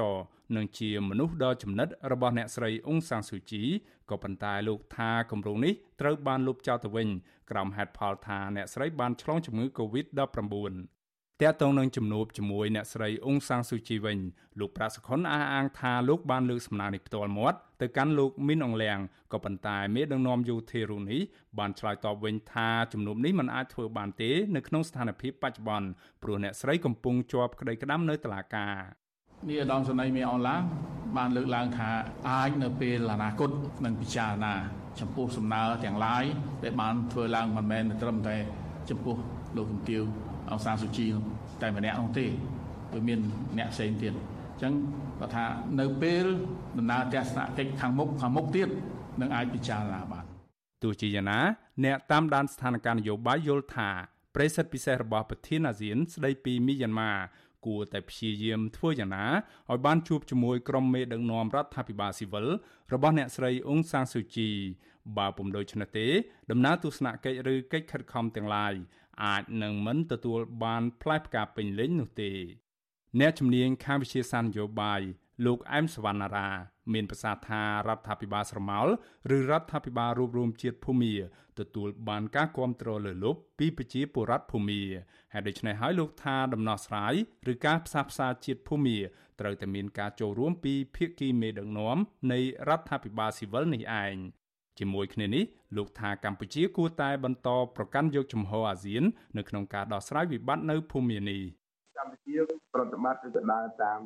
[0.57, 3.63] និងជាមនុស្សដ៏ចំណិតរបស់អ្នកស្រីអ៊ុងសាំងស៊ូជី
[4.11, 7.09] ក៏ប៉ុន្តែលោកថាគម្រោងនេះត្រូវបានលុបចោលទៅវិញ
[7.51, 10.94] ក្រោមហេតុផលថាអ្នកស្រីបានឆ្លងជំងឺ Covid-19
[11.43, 14.19] តាក់ទងនឹងជំនួបជាមួយអ្នកស្រីអ៊ុងសាំងស៊ូជីវិញ
[14.61, 18.99] លោកប្រាក់សុខុនអះអាងថាលោកបានលើកសំណើនេះផ្ទាល់មាត់ទៅកាន់លោកមីនអងលៀង
[19.33, 21.21] ក៏ប៉ុន្តែមេដឹកនាំយោធារូនេះ
[21.59, 25.89] បានឆ្លើយតបវិញថាជំនួបនេះមិនអាចធ្វើបានទេនៅក្នុងស្ថានភាពបច្ចុប្បន្ន
[26.23, 28.75] ព្រោះអ្នកស្រីកំពុងជាប់ក្តីក្តាំនៅតុលាការ
[29.49, 30.57] នេះឧត្តមសេនីយ៍មេអនឡា
[31.17, 31.91] បានលើកឡើងថា
[32.31, 33.51] អាចនៅពេលអនាគត
[33.85, 34.55] នឹងពិចារណា
[35.01, 36.25] ចំពោះសំណើទាំងឡាយ
[36.65, 38.37] ដែលបានធ្វើឡើងមិនមែនត្រឹមតែ
[38.89, 39.17] ចំពោះ
[39.57, 40.03] លោកជំទាវ
[40.51, 41.07] អង្សាសុជី
[41.63, 42.27] តែម្នាក់នោះទេ
[42.93, 43.21] វាមាន
[43.59, 44.73] អ្នកផ្សេងទៀតអញ្ចឹង
[45.21, 45.45] គាត់ថា
[45.81, 46.25] នៅពេល
[46.79, 48.69] ដំណើរទស្សនកិច្ចខាងមុខខាងមុខទៀត
[49.21, 50.25] នឹងអាចពិចារណាបាន
[50.83, 51.41] ទោះជាយ៉ាងណា
[51.85, 53.91] អ្នកតាមដានស្ថានភាពនយោបាយយល់ថា
[54.35, 57.13] ប្រិសិទ្ធពិសេសរបស់ប្រធានអាស៊ាន ស្ដីពីមីយ៉ាន់ម៉ា
[57.67, 59.27] គួរតែព្យាយាមធ្វើយ៉ាងណា
[59.71, 62.47] ឲ្យបានជួបជាមួយក្រុមមេដឹកនាំរដ្ឋាភិបាលស៊ីវិល
[62.93, 64.51] របស់អ្នកស្រីអ៊ុងសាងស៊ូជី
[65.19, 66.07] បើពុំដូច្នេះទេ
[66.51, 68.73] ដំណើរទស្សនកិច្ចឬកិច្ចខិតខំទាំងឡាយ
[69.23, 72.33] អាចនឹងមិនទទួលបានផ្លែផ្កាពេញលេញនោះទេ
[73.21, 75.01] អ្នកជំនាញខាងវិទ្យាសាស្ត្រនយោបាយ
[75.47, 76.49] លោកអែមសវណ្ណារា
[76.93, 78.87] មានប្រសាសន៍ថារដ្ឋាភិបាលស្រមោល
[79.37, 81.15] ឬរដ្ឋាភិបាលរួបរวมជាតិភូមា
[81.59, 84.83] ទទួលបានការគ្រប់គ្រងលើលុបពីប្រជាពលរដ្ឋភូមា
[85.33, 87.15] ហើយដូច្នេះហើយលោកថាដំណោះស្រាយ
[87.53, 88.99] ឬការផ្សះផ្សាជាតិភូមា
[89.41, 91.99] ត្រូវតែមានការចូលរួមពីភាគីមេដឹកនាំ
[92.33, 94.17] នៃរដ្ឋាភិបាលស៊ីវិលនេះឯង
[94.79, 95.45] ជាមួយគ្នានេះ
[95.77, 99.03] លោកថាកម្ពុជាគួរតែបន្តប្រកាន់យកជំហរអាស៊ាន
[99.39, 101.43] នៅក្នុងការដោះស្រាយវិបត្តិនៅភូមានេះ
[101.99, 102.37] កម្ពុជា
[102.75, 104.01] ប្រតិបត្តិឬក៏ដើរតាម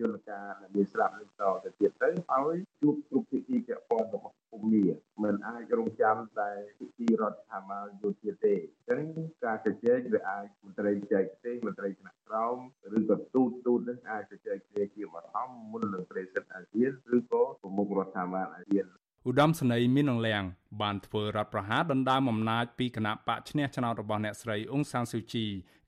[0.00, 4.84] យន្តការដែលមានស្រាប់នឹងតទៅទៀតទៅហើយជួបគ្រប់ភាគីពាក់ព័ន្ធរបស់ភូមិ
[5.22, 9.02] មិនអាចរងចាំតែភាគីរដ្ឋាភិបាលយោធាទេអញ្ចឹង
[9.44, 12.56] ការជជែកវាអាចមន្ត្រីចែកទេមន្ត្រីថ្នាក់ក្រោម
[12.96, 18.86] ឬក៏ទូតទូតនឹងអាចជជែកគ្នាជាបឋមមុននឹងប្រេសិតអាស៊ានឬក៏ប្រមុខរដ្ឋាភិបាលអាស៊ាន
[19.26, 20.42] ឧត្តមសេនីយ៍មីនអងលៀង
[20.82, 25.44] បានធ្វើរដ្ឋប្រហារដណ្ដើមអំណាចពីគណៈបកឈ្នះឆ្នោតរបស់អ្នកស្រីអ៊ុងសានស៊ូជី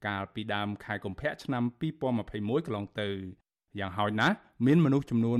[0.07, 1.63] កាលពីដើមខែកុម្ភៈឆ្នាំ
[2.11, 3.09] 2021កន្លងទៅ
[3.79, 5.37] យ៉ាងហោចណាស់មានមនុស្សចំនួន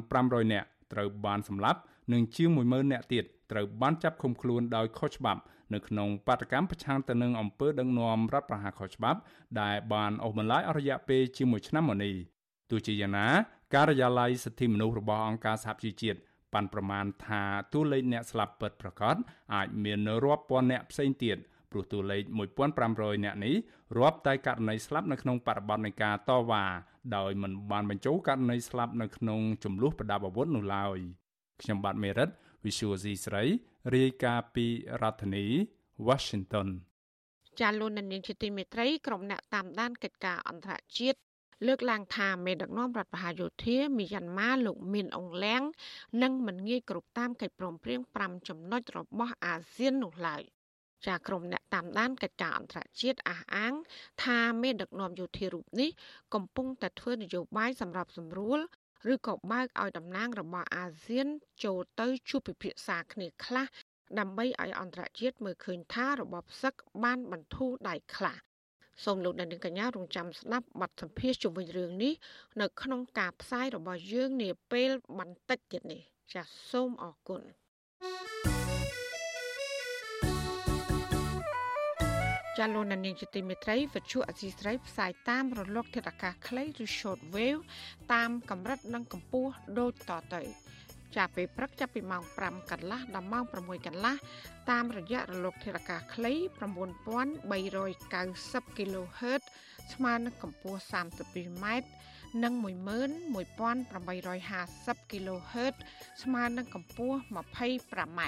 [0.00, 1.80] 1500នាក់ត្រូវបានសម្លាប់
[2.12, 5.40] និងជាង10000នាក់ទៀតត្រូវបានចាប់ឃុំខ្លួនដោយខុសច្បាប់
[5.74, 9.18] នៅក្នុងបាតកម្មប្រឆាំងទៅនឹងអំពើដឹកនាំរដ្ឋប្រហារខុសច្បាប់
[9.60, 12.14] ដែលបានអូសបន្លាយអស់រយៈពេលជាមួយឆ្នាំមកនេះ
[12.70, 13.28] ទោះជាយ៉ាងណា
[13.74, 16.18] ការិយាល័យសិទ្ធិមនុស្សរបស់អង្គការសហជីវជាតិ
[16.52, 19.16] ប៉ាន់ប្រមាណថាតួលេខអ្នកស្លាប់ពិតប្រាកដ
[19.54, 21.38] អាចមានរាប់ពាន់អ្នកផ្សេងទៀត
[21.70, 22.22] ព្រោះតួលេខ
[22.74, 23.54] 1500អ្នកនេះ
[23.98, 26.64] រាប់តែករណីស្លាប់នៅក្នុងបរិបទនៃការតវ៉ា
[27.16, 30.98] ដោយមិនបានបញ្ចូលករណីស្លាប់នៅក្នុងចំនួនប្រដាប់អាវុធនោះឡើយ
[31.62, 32.28] ខ្ញុំបាទមេរិត
[32.64, 33.44] Visual C ស្រី
[33.94, 34.66] រាយការណ៍ពី
[35.02, 35.44] រដ្ឋធានី
[36.06, 36.68] Washington
[37.60, 41.18] ចាលូននាងជាទីមេត្រីក្រុមអ្នកតាមដានកិច្ចការអន្តរជាតិ
[41.66, 45.62] លើកឡើងថាមេដឹកនាំរដ្ឋបហាយោធាមីយ៉ាន់ម៉ាលោកមីនអងលៀង
[46.22, 50.42] នឹងមិនងាយគ្រប់តាមកិច្ចព្រមព្រៀង5ចំណុចរបស់អាស៊ាននោះឡើយ
[51.06, 53.74] ចាក្រុមអ្នកតាមដានកិច្ចការអន្តរជាតិអះអាង
[54.24, 55.90] ថាមេដឹកនាំយោធារូបនេះ
[56.34, 58.58] កំពុងតែធ្វើនយោបាយសម្រាប់សម្រួល
[59.12, 61.26] ឬក៏បើកឲ្យតំណាងរបស់អាស៊ាន
[61.64, 63.66] ចូលទៅជួបពិភាក្សាគ្នាខ្លះ
[64.18, 68.36] ដើម្បីឲ្យអន្តរជាតិមើលឃើញថារបបសឹកបានបន្ធូរដៃខ្លះ
[69.04, 72.12] សូមលោកអ្នកនាងកញ្ញារងចាំស្ដាប់បទសម្ភាសជុំវិញរឿងនេះ
[72.60, 76.00] នៅក្នុងការផ្សាយរបស់យើងនាពេលបន្តិចទៀតនេះ
[76.32, 77.42] ចាសសូមអរគុណ
[82.58, 87.62] ចាលោកនាងជាទីមេត្រីវិទ្យុអសីស្រីផ្សាយតាមរលកធាតុអាកាសខ្លីឬ short wave
[88.12, 90.42] តាមកម្រិតនិងកម្ពស់ដូចតទៅ
[91.16, 94.14] ចាប់ពេលព្រឹកចាប់ពីម៉ោង5កន្លះដល់ម៉ោង6កន្លះ
[94.70, 99.42] តាមរយៈរលកធាតុអាកាសខ្លី9390 kHz
[99.94, 101.66] ស្មើនឹងកម្ពស់ 32m
[102.42, 105.74] និង11850 kHz
[106.22, 108.20] ស្មើនឹងកម្ពស់ 25m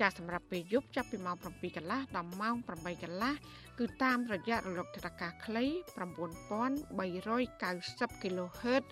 [0.00, 3.32] ចាស់សម្រាប់ពេលយប់ចាប់ពីម៉ោង7កន្លះដល់ម៉ោង8កន្លះ
[3.78, 8.82] គឺតាមរយៈរលកធាតុអាកាសខ្លី9390 kHz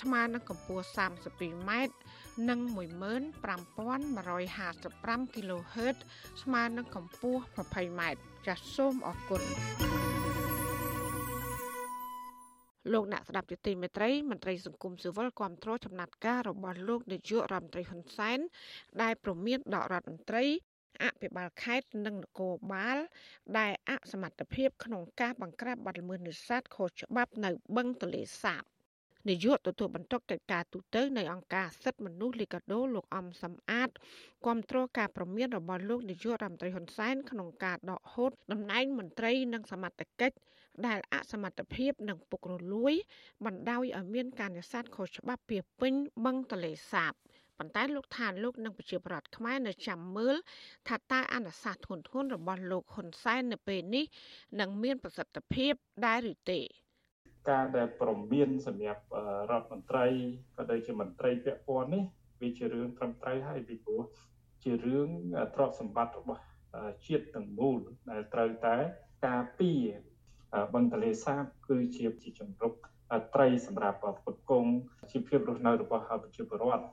[0.00, 1.70] ស្មើនឹងកម្ពស់ 32m
[2.48, 5.96] និង15155 kHz
[6.42, 8.02] ស្មើនឹងកម្ពស់ 20m
[8.46, 9.42] ចាសសូមអរគុណ
[12.92, 18.38] លោកអ្នកស្ដាប់ជាទីមេត្រីមន្ត្រីសង្គមស៊ីវិលគាំទ្រចំណាត់ការរបស់លោកនាយករដ្ឋមន្ត្រីហ៊ុនសែន
[19.02, 20.44] ដែលប្រមានដករដ្ឋមន្ត្រី
[21.02, 22.98] អភិបាលខេត្តនិងនគរបាល
[23.58, 28.62] ដែលអសមត្ថភាពក្នុងការបង្ក្រាបបទល្មើសនេសាទខុសច្បាប់នៅបឹងទន្លេសាប
[29.28, 33.90] នាយកទទួលបន្ទុកកិច្ចការទូតនៃអង្គការសិទ្ធិមនុស្សលីកាដូលោកអំសំអាត
[34.46, 40.36] គាំទ្រការប្រមានរបស់លោកនាយករដ្ឋមន្ត្រីហ៊ុនសែនក្នុងការដកហូតតំណែងមន្ត្រីនិងសមត្ថកិច្ច
[40.86, 42.94] ដែលអសមត្ថភាពនិងពុករលួយ
[43.46, 47.12] បណ្ដោយឲ្យមានការនេសាទខុសច្បាប់ពីពេញបឹងទន្លេសាប
[47.58, 50.36] ប៉ុន្តែលោកថាលោកនិងប្រជាប្រដ្ឋខ្មែរនៅចាំមើល
[50.88, 54.04] ថាតើអនុសាសន៍ធ្ងន់ធ្ងររបស់លោកហ៊ុនសែននៅពេលនេះ
[54.60, 55.72] នឹងមានប្រសិទ្ធភាព
[56.06, 56.60] ដែរឬទេ
[57.50, 59.02] ការដែលប្រមានសម្រាប់
[59.50, 60.06] រដ្ឋមន្ត្រី
[60.56, 62.02] ក៏ដូចជាមន្ត្រីពាក់ព័ន្ធនេះ
[62.40, 64.02] វាជារឿងត្រឹមត្រូវហើយពីព្រោះ
[64.64, 65.08] ជារឿង
[65.54, 66.42] ទ្រព្យសម្បត្តិរបស់
[67.06, 68.76] ជាតិទាំងមូលដែលត្រូវតែ
[69.26, 69.82] ការពារ
[70.74, 72.72] បឹងទលេសាបគឺជាជាជំរុក
[73.34, 74.70] ត្រីសម្រាប់ផ្គត់ផ្គង់
[75.10, 76.84] ជីវភាពរស់នៅរបស់ប្រជាពលរដ្ឋ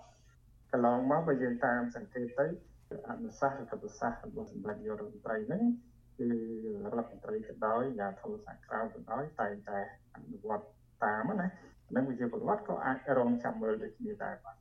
[0.72, 2.46] កន្លងមកបើយើងតាមសង្កេតទៅ
[3.10, 5.62] អនុសាសន៍រដ្ឋសាស្ត្ររបស់សម្ដេចនាយករដ្ឋមន្ត្រីហ្នឹង
[6.20, 6.30] គឺ
[6.94, 9.80] រដ្ឋមន្ត្រីក៏ដោយអាធិបតេយ្យក្រៅក៏ដោយតែងតែ
[10.16, 10.66] អនុវត្ត
[11.04, 11.48] តាមណា
[11.96, 14.56] នឹងវិជាពលរដ្ឋក៏អាចរងចាំមើលដូចគ្នាដែរបាទ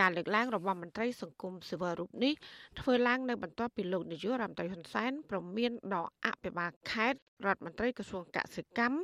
[0.00, 2.32] ការលើកឡើងរបស់មន្ត្រីសង្គមស៊ីវិលរូបនេះ
[2.80, 8.98] ធ្វើឡើងនៅបន្ទាប់ពីលោកនាយករដ្ឋមន្ត្រីហ៊ុនសែនប្រមានដកអភិបាលខេត្តរដ្ឋមន្ត្រីក្រសួងកសិកម្ម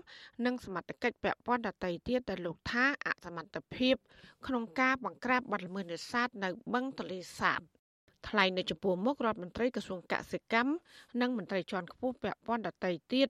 [0.44, 3.94] និងសមត្ថកិច្ចពាក់ព័ន្ធដទៃទៀតដែលលោកថាអសមត្ថភាព
[4.46, 7.60] ក្នុងការបង្ក្រាបបទល្មើសនេសាទនៅបឹងទន្លេសាប
[8.28, 10.72] ថ្លែងនៅចំពោះមុខរដ្ឋមន្ត្រីក្រសួងកសិកម្ម
[11.20, 13.28] និងមន្ត្រីជាន់ខ្ពស់ពាក់ព័ន្ធដទៃទៀត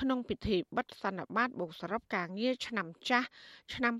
[0.00, 3.28] ក្នុងពិធីបិទសន្និបាតបូកសរុបការងារឆ្នាំចាស់
[3.74, 3.94] ឆ្នាំ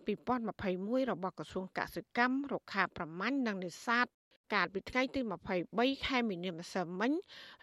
[0.52, 4.06] 2021របស់ក្រសួងកសិកម្មរុក្ខាប្រមាញ់និងនេសាទ
[4.54, 5.20] កាលពីថ្ងៃទី
[5.64, 7.12] 23ខែមីនាម្សិលមិញ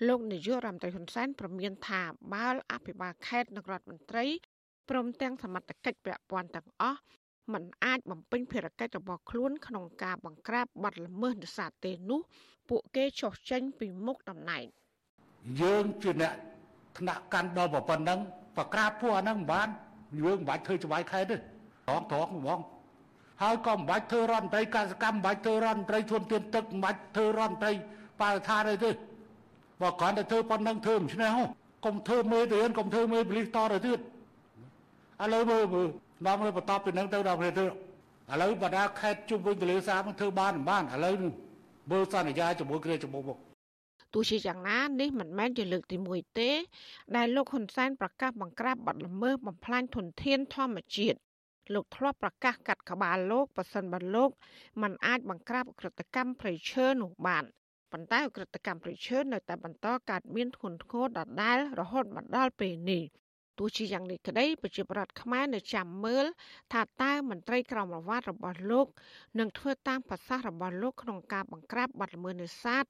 [0.07, 2.01] លោកនាយករដ្ឋមន្ត្រីហ៊ុនសែនប្រមានថា
[2.33, 4.25] បាល់អភិបាលខេត្តនិងរដ្ឋមន្ត្រី
[4.89, 6.99] ព្រមទាំងសមត្ថកិច្ចពាក់ព័ន្ធទាំងអស់
[7.53, 12.21] มันអាចបំពេញភារកិច្ចរបស់ខ្លួនក្នុងការបង្ក្រាបបទល្មើសនេសាទទេនោះ
[12.69, 14.65] ពួកគេចោះចេញពីមុខតំណែង
[15.61, 16.33] យើងជាអ្នក
[16.97, 18.19] ថ្នាក់កាន់ដល់ប៉ុណ្ណឹង
[18.57, 19.67] បក្រាបពួកអាហ្នឹងមិនបាន
[20.21, 22.59] យើងមិនបាច់ធ្វើច្បាយខេតទេត្រង់ត្រង់ហ្មង
[23.41, 27.71] ហើយក៏មិនបាច់ធ្វើរដ្ឋមន្ត្រីកសកម្មមិនបាច់ធ្វើរដ្ឋមន្ត្រីធនធានទឹកមិនបាច់ធ្វើរដ្ឋមន្ត្រី
[28.21, 28.91] បរិស្ថានអីទេ
[29.81, 31.35] បើគ្រាន់តែធ្វើប៉ុណ្ណឹងធ្វើមិនឆ្នះ
[31.85, 35.87] កុំធ្វើមេរៀនកុំធ្វើមេបលិសតទៅទៀតឥឡូវមើលមើល
[36.25, 41.15] នាំទៅបន្តពីនឹងទៅដល់ប្រទេសឥឡូវបណ្ដាខេត្តជុំវិញទន្លេសាបធ្វើបានមិនបានឥឡូវ
[41.91, 43.37] មើលសន្យាជាមួយគ្នាជាមួយមក
[44.13, 46.51] ទោះជាយ៉ាងណានេះមិនមែនជាលើកទី1ទេ
[47.15, 51.17] ដែលលោកហ៊ុនសែនប្រកាសបង្ក្រាបបទល្មើសបំផ្លាញធនធានធម្មជាតិ
[51.73, 54.29] លោកធ្លាប់ប្រកាសកាត់ក្បាលលោកប៉ះសិនបើលោក
[54.81, 57.43] มันអាចបង្ក្រាបក្រតកម្មប្រៃឈើនោះបាន
[57.91, 63.03] ប៉ុន្តែអក្រិតកម្មប្រៃឈើនៅតែបន្តកើតមានធ្ងន់ធ្ងរដដែលរហូតមកដល់ពេលនេះ
[63.59, 66.25] ទោះជាយ៉ាងនេះក្តីប្រជាប្រដ្ឋខ្មែរនៅចាំមើល
[66.73, 68.87] ថាតើមន្ត្រីក្រមរវត្តរបស់លោក
[69.39, 72.85] នឹងធ្វើតាមប្រសាសន៍របស់លោកក្នុងការបង្ក្រាបបទល្មើសនេសាទ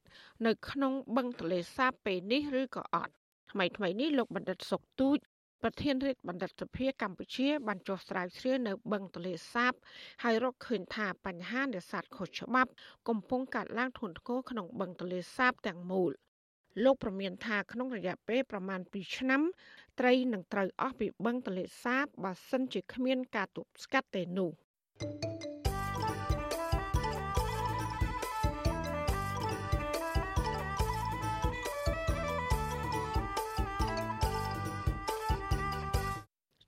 [0.46, 3.14] នៅក្នុងបឹងទន្លេសាបពេលនេះឬក៏អត់
[3.52, 5.18] ថ្មីថ្មីនេះលោកបណ្ឌិតសុកទូច
[5.64, 9.74] ប្រធានរាជបណ្ឌិតសភាកម្ពុជាបានចុះស្រាវជ្រាវនៅបឹងទន្លេសាប
[10.24, 12.72] ហើយរកឃើញថាបញ្ហានេសាទខុសច្បាប់
[13.08, 16.12] កំពុងកើតឡើងធ្ងន់ធ្ងរក្នុងបឹងទន្លេសាបទាំងមូល
[16.84, 19.42] លោកប្រមានថាក្នុងរយៈពេលប្រមាណ2ឆ្នាំ
[20.00, 24.52] ត្រីនឹងត្រូវអស់ពីបឹងទន្លេសាបបើសិនជាគ្មានការទប់ស្កាត់ទេនោះ។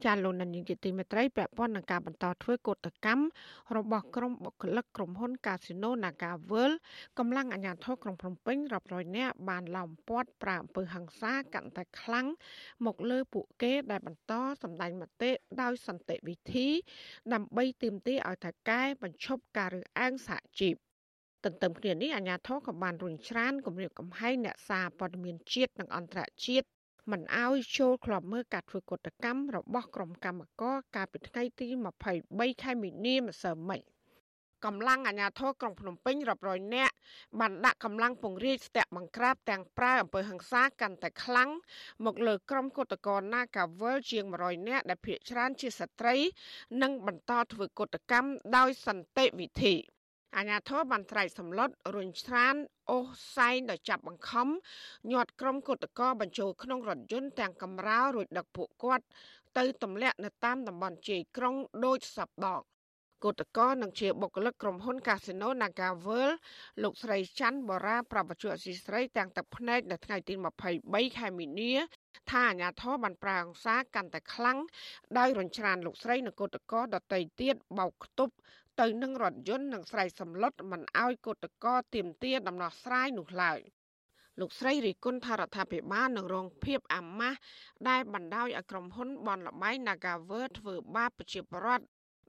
[0.06, 3.24] ចាលោកនាយកជាទីមេត្រីពាក់ព័ន្ធនឹងការបន្តធ្វើកោតកម្ម
[3.78, 6.78] របស់ក្រុមបុគ្គលិកក្រុមហ៊ុន Casino Naga World
[7.20, 12.28] កម្លាំងអាជ្ញាធរក្រុងភ្នំពេញរាប់រយនាក់បានឡោមព័ទ្ធប្រាអំពើហិង្សាកាន់តែខ្លាំង
[12.86, 14.34] មកលើពួកគេដែលបន្ត
[14.64, 15.32] សម្ដែងមតិ
[15.62, 16.68] ដោយសន្តិវិធី
[17.34, 20.76] ដើម្បីទាមទារឲ្យថៅកែបញ្ឈប់ការរើសអើងសហជីព
[21.46, 26.68] ទន្ទឹមគ្នានេះអាជ្ញាធរក៏បានរុញច្រានគម្រាមកំហែងអ្នកសារព័ត៌មានជាតិនិងអន្តរជាតិ
[27.12, 31.68] មិនអោយចូលក្លបមើលការធ្វើកតកម្មរបស់ក្រុមកម្មករកាលពីថ្ងៃទី
[32.14, 33.82] 23ខែមីនាម្សិលមិញ
[34.66, 36.94] កម្លាំងអាជ្ញាធរក្រុងភ្នំពេញរាប់រយនាក់
[37.40, 41.50] បានដាក់កម្លាំងពង្រាយស្ទាក់បង្ក្រាបទាំងប្រើអំពើហិង្សាកាន់តែខ្លាំង
[42.06, 46.16] មកលើក្រុមកតកោ Nagawal ជាង100នាក់ដែលភ័យច្រើនជាស្ត្រី
[46.82, 49.76] និងបន្តធ្វើកតកម្មដោយសន្តិវិធី។
[50.36, 52.56] អាញាធរបានត្រែកសម្លុតរុញច្រាន
[52.92, 54.48] អូសសែងដោយចាប់បង្ខំ
[55.12, 59.06] ញាត់ក្រុមគុតកោបញ្ចូលក្នុងរថយន្តទាំងកំរោរួចដឹកពួកគាត់
[59.58, 62.62] ទៅទម្លាក់នៅតាមតំបន់ជ័យក្រុងដូចសពដង
[63.24, 66.30] គឧតកោនឹងជាបុគ្គលិកក្រុមហ៊ុន Casino Nagavel
[66.84, 70.34] លោកស្រីច័ន្ទបរា ប្រពន្ធអសីស្រីទាំងទឹកភ្នែកនៅថ្ងៃទី
[70.76, 71.74] 23ខែមីនា
[72.32, 74.58] ថាអាញាធរបានប្រាអង្សាកាន់តែខ្លាំង
[75.18, 78.34] ដោយរញច្រានលោកស្រីនគឧតកោដតីទៀតបោកខ្ទប់
[78.82, 83.60] ទៅនឹងរថយន្តនិងស្រែកសម្លុតមិនអោយកតកតទៀមទាដំណោះស្រាយនោះឡើយ
[84.40, 87.40] លោកស្រីរីគុណថារដ្ឋាភិបាលនឹងរងភាពអាម៉ាស់
[87.90, 91.86] ដែលបណ្ដោយឲ្យក្រុមហ៊ុនបនលបៃ Nagaver ធ្វើបាបប្រជាពលរដ្ឋ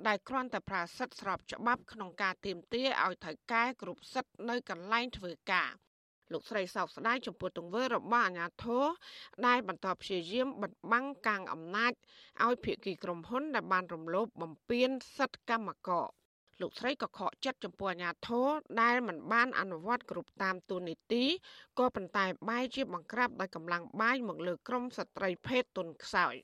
[0.06, 5.70] ដែលគ្រាន់តែប្រាសិទ្ធស្របច្បាប់ក្នុងការទៀមទាឲ្យថៅកែគ្រប់សិទ្ធនៅកន្លែងធ្វើការ
[6.32, 8.84] លោកស្រីសោកស្ដាយចំពោះទង្វើរបស់អាញាធរ
[9.46, 11.92] ដែលបន្តព្យាយាមបិទបាំងកាងអំណាច
[12.44, 16.06] ឲ្យភាគីក្រុមហ៊ុនដែលបានរំលោភបំពានសិទ្ធិកម្មករ
[16.62, 18.48] លោកស្រីក៏ខកចិត្តចំពោះអាញាធរ
[18.82, 21.24] ដែលមិនបានអនុវត្តគ្រប់តាមទូនីតិ
[21.78, 26.34] ក៏ប៉ុន្តែបែរជាបង្ក្រាបដោយកម្លាំងបាយមកលើក្រុមស្ត្រីភេទទុនខ្សោយ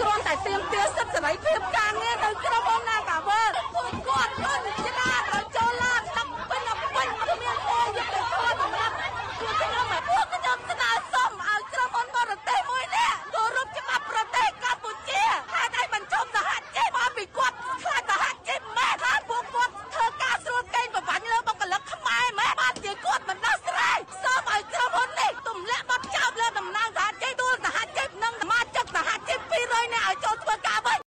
[0.00, 30.98] គ្រាន់តែទៀមទាសិទ្ធិសេរីភាពការងារទៅក្រុមអង្គការកាវើគាត់គាត់ជាណាត្រូវចូលឡានដឹកពេញអពេញគ្មានគោលយកទៅគាត់សម្រាប់គឺខ្ញុំមកពួកខ្ញុំស្នើសុំឲ្យក្រុមអង្គបរទេសមួយនេះគោរពច្បាប់ប្រទេសកម្ពុជាហើយឲ្យបញ្ចុះសហជីពពីគាត់ខ្លាចសហជីពម៉ែថាពួកគាត់ធ្វើការស្រួលកេងប្រវ័ញ្ចលើបុគ្គលិកខ្មែរម៉ែ បានជាគាត់មិនដោះស្រាយសូមឲ្យក្រុមហ៊ុននេះទម្លាក់បទចោទលើតំណាងសហជីពទូលសហជីពនិងសមាជិកសហជីព200នាក់ឲ្យចូលធ្វើការវិញ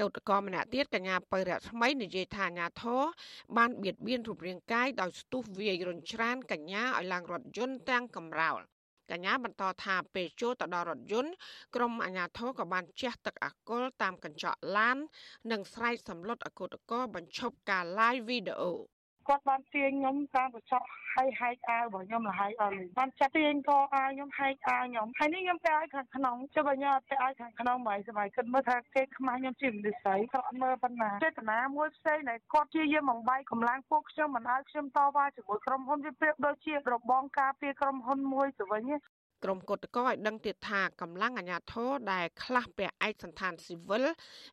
[0.00, 3.02] កោតក្រម្នាក់ទៀតកញ្ញាបៃរៈថ្មីនិយាយថាអាញាធរ
[3.56, 8.60] បានបៀតបៀនរូបរាងកាយដោយស្ទុះវាយរញច្រានកញ្ញាឲ្យឡើងរថយន្តទាំងកំរោល
[9.10, 11.32] កញ្ញាបន្តថាពេលចូលទៅដល់រថយន្ត
[11.74, 14.96] ក្រុមអាជ្ញាធរក៏បានជះទឹកអាកុលតាមកញ្ចក់ឡាន
[15.50, 18.74] និងស្រែកសម្លុតអកុតកោបញ្ឈប់ការ live វីដេអូ
[19.28, 38.82] គាត់បានទាញខ្ញុំតាមកញ្ចក់ហើយហែកអាវរបស់ខ្ញុំលហែកអស់លេងបានចាប់ទាញកអាវខ្ញុំហែកអាវខ្ញុំហើយនេះខ្ញុំតែឲ្យខាងក្នុងចុះបើខ្ញុំអត់តែឲ្យខាងក្នុងមិនសម័យគិតមើលថាគេខ្មាស់ខ្ញុំជាមនុស្សស្រីក្រត់មើលប៉ុណ្ណាចេតនាមួយផ្សេងដែលគាត់ជាយាមបង្បាយកម្លាំងពួកខ្ញុំមិនឲ្យខ្ញុំតវ៉ាជាមួយក្រុមហ៊ុនវាប្រៀបដូចជារបងការពារក្រុមហ៊ុនមួយទៅវិញ
[39.44, 44.04] ក្រុមគឧតកោឲ្យដឹងទៀតថាកម្លាំងអាជ្ញាធរដែលខ្លះពាក់ឯកសន្តានស៊ីវិល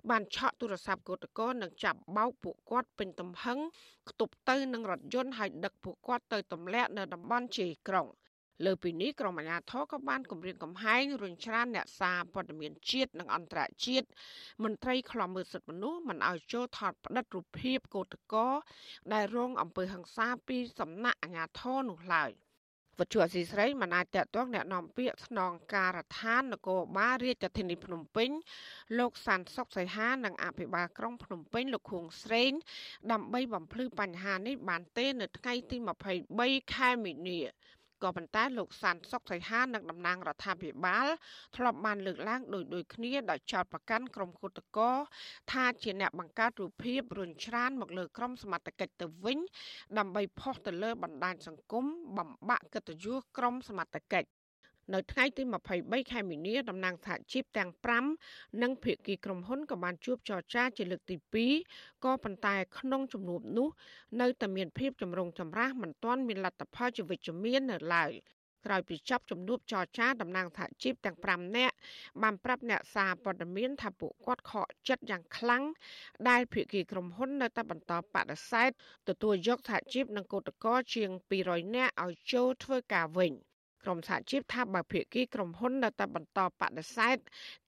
[0.10, 3.60] បានឆក់ទូរស័ព្ទគឧតកោនិងចាប់បោកពួកគាត់ពេញទំហឹង
[4.10, 8.08] ខ្ទប់ទៅនឹងរថយន្តហើយដឹកពួកគាត់ទៅទម្លាក់នៅតំបន់ជ័យក្រុង
[8.66, 14.08] លើពីនេះក្រុមអាជ្ញាធរក៏បានគម្រាមកំហែងរុញច្រានអ្នកសារព័ត៌មានជាតិនិងអន្តរជាតិ
[14.64, 18.48] មន្ត្រីខ្លំមើលសិទ្ធិមនុស្សមិនឲ្យចូលថតផ្តិតរូបភាពកោតកោ
[19.14, 22.32] ដែលរងអំពើហិង្សាពីសំណាក់អាជ្ញាធរនោះឡើយ។
[22.99, 28.31] វត្ថុអសីស្រីមិនអាចតតងแนะនាំពាក្យស្នងការដ្ឋាននគរបាលរាជធានីភ្នំពេញ
[28.99, 32.53] លោកសានសុកសីហានិងអភិបាលក្រុងភ្នំពេញលោកខួងស្រេង
[33.13, 35.77] ដើម្បីបំភ្លឺបញ្ហានេះបានទេនៅថ្ងៃទី
[36.25, 37.41] 23ខែមីនា
[38.04, 41.08] ក៏ប៉ុន្តែលោកសាន់សុកសីហានិងតំណាងរដ្ឋាភិបាល
[41.56, 44.92] ធ្លាប់បានលើកឡើងដោយដូចគ្នាដោយចោទប្រកាន់ក្រុមគឧតកោ
[45.52, 49.40] ថាជាអ្នកបង្កើតរូបភាពរុញច្រានមកលើក្រុមសមត្ថកិច្ចទៅវិញ
[49.98, 51.86] ដើម្បីផុសទៅលើបណ្ដាញសង្គម
[52.18, 54.39] បំបាក់កិត្តិយសក្រុមសមត្ថកិច្ច
[54.94, 55.44] នៅថ្ងៃទី
[55.78, 57.72] 23ខែមីនាតំណាងសហជីពទាំង
[58.16, 61.16] 5និងភាគីក្រុមហ៊ុនក៏បានជួបចរចាជាលើកទី
[61.60, 63.70] 2ក៏ប៉ុន្តែក្នុងជំនួបនោះ
[64.22, 68.14] នៅតែមានភាពចម្រូងចម្រាសមិនទាន់មានលទ្ធផលជាវិជ្ជមាននៅឡើយ
[68.66, 71.76] ក្រោយពីចប់ជំនួបចរចាតំណាងសហជីពទាំង5នាក់
[72.22, 75.64] បានប្រាប់អ្នកសារព័ត៌មានថាពួកគាត់ខកចិត្តយ៉ាងខ្លាំង
[76.30, 78.70] ដែលភាគីក្រុមហ៊ុននៅតែបន្តបដិសេធ
[79.10, 81.10] ទទួលយកសហជីពនិងគឧតកោជាង
[81.44, 83.34] 200នាក់ឲ្យចូលធ្វើការវិញ។
[83.84, 87.18] ក្រុមសហជីពថាបើភាគីក្រុមហ៊ុននៅតែបន្តបដិសេធ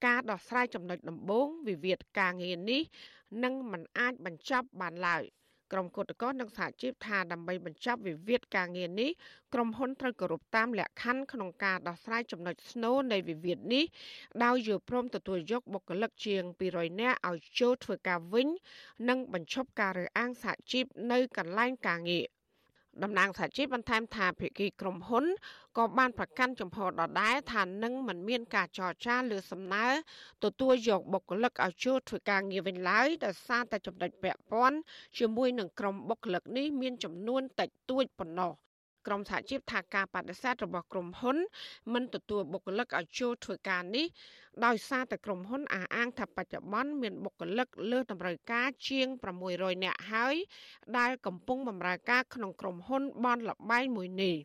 [0.06, 2.82] ការដោះស្រាយចំណុចដំបូងវិវាទការងារនេះ
[3.44, 5.24] នឹងមិនអាចបញ្ចប់បានឡើយ
[5.72, 9.10] ក្រុមគឧតកោនិងសហជីពថាដើម្បីបញ្ចប់វិវាទការងារនេះ
[9.54, 13.84] ក្រុមហ៊ុនត្រូវគោរពតាមលក្ខខណ្ឌក្នុងការដោះស្រាយចំណុចស្នូលនៃវិវាទនេះ
[14.44, 18.48] ដោយយល់ព្រមទទួលយកបុគ្គលិកជាង200នាក់ឲ្យចូលធ្វើការវិញ
[19.08, 22.24] និងបញ្ឈប់ការរើសអើងសហជីពនៅកន្លែងការងារ
[23.02, 25.24] តំណាងសហជីពបន្ថែមថាភាគីក្រុមហ៊ុន
[25.78, 29.86] ក៏បានប្រកាន់ចំហដដែលថានឹងមិនមានការចរចាលើសំណើ
[30.44, 34.78] ទទួលយកបុគ្គលិកឲ្យចូលធ្វើការងារវិញឡើយដោយសារតែចំណុចពាក់ព័ន្ធ
[35.18, 38.52] ជាមួយនឹងក្រុមបុគ្គលិកនេះមានចំនួនតិចតួចប៉ុណ្ណោះ
[39.06, 41.36] ក្រុមសហជីពថាការបដិសេធរបស់ក្រុមហ៊ុន
[41.92, 44.06] មិនទទួលបុគ្គលិកឲ្យចូលធ្វើការនេះ
[44.64, 49.06] ដោយសារតែក្រុមហ៊ុនអះអាងថាបច្ចុប្បន្នមានបុគ្គលិកលើសតម្រូវការជាង
[49.46, 50.34] 600នាក់ហើយ
[50.98, 54.36] ដែលកំពុងបម្រើការក្នុងក្រុមហ៊ុនបនលបែងមួយនេះ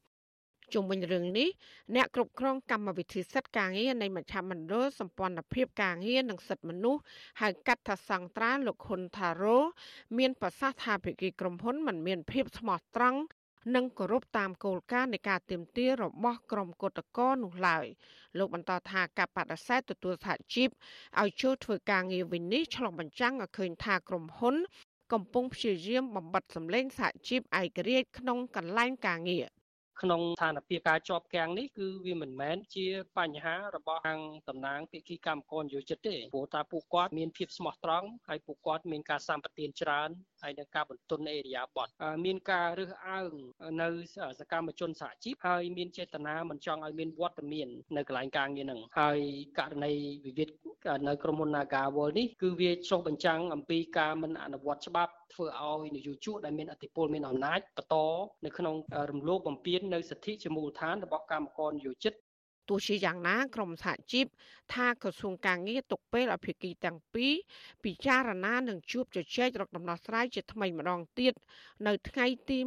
[0.73, 1.49] ជុំវិញរឿងនេះ
[1.95, 7.01] អ្នកគ្រប់គ្រងកម្មវិធីសិទ្ធិការងារនៃមជ្ឈមណ្ឌលសម្ព័ន្ធភាពការងារនិងសិទ្ធិមនុស្ស
[7.41, 9.57] ហៅកាត់ថាសង្ត្រាលោកហ៊ុនថារ៉ូ
[10.17, 13.19] មានប្រសាសន៍ថាភាគីក្រុមហ៊ុនមិនមានភាពស្មោះត្រង់
[13.75, 17.85] និងគោរពតាមគោលការណ៍នៃការទៀមទារបស់ក្រមគឧតកោនោះឡើយ
[18.37, 20.69] លោកបន្តថាការបដិសេធទទួលសហជីព
[21.21, 24.55] ឲ្យចូលធ្វើការងារវិញនេះឆ្លុះបញ្ចាំងឲ្យឃើញថាក្រុមហ៊ុន
[25.13, 29.47] កំពុងព្យាយាមបំបត្តិសម្លេងសហជីពឯករាជ្យក្នុងកន្លែងការងារ
[30.01, 40.09] ក្នុងស្ថានភាពការជាប់គាំងនេះគឺវាមិនមែនជាបញ្ហារបស់ខាងតំណាងភាគីកម្មករនិយោជិតទេព្រោះថាពួកគាត់មានភាពស្មោះត្រង់ហើយពួកគាត់មានការសម្បទានច្រើន
[40.43, 41.87] ហើយនឹងការបន្ទន់អេរិយាប័ត
[42.25, 43.31] មានការរើសអើង
[43.81, 43.89] នៅ
[44.39, 49.19] សកម្មជនសហជីពហើយមានចេតនាមិនចង់ឲ្យមានវត្តមាននៅកន្លែងការងារហ្នឹងហើយ
[49.59, 49.93] ករណី
[50.25, 50.49] វិវាទ
[51.07, 57.95] នៅក្រុមហ៊ុន Nagawal នេះគឺវាឆ្លុះបញ្ចាំងអំពីការមិនអនុវត្តច្បាប់ធ្វើឲ្យនយោជកដែលមានអធិបុលមានអំណាចបន្ត
[58.45, 58.75] នៅក្នុង
[59.11, 62.13] រំលោភបំពាននៅសិទ្ធិជាមូលដ្ឋានរបស់កម្មករនយោជិត
[62.69, 64.25] ទោះជាយ៉ាងណាក្រមសហជីព
[64.73, 67.33] ថាក្រសួងការងារទុកពេលអភិគីទាំងពីរ
[67.83, 71.33] ពិចារណានឹងជួបជជែករកដំណោះស្រាយជាថ្មីម្ដងទៀត
[71.87, 72.57] នៅថ្ងៃទី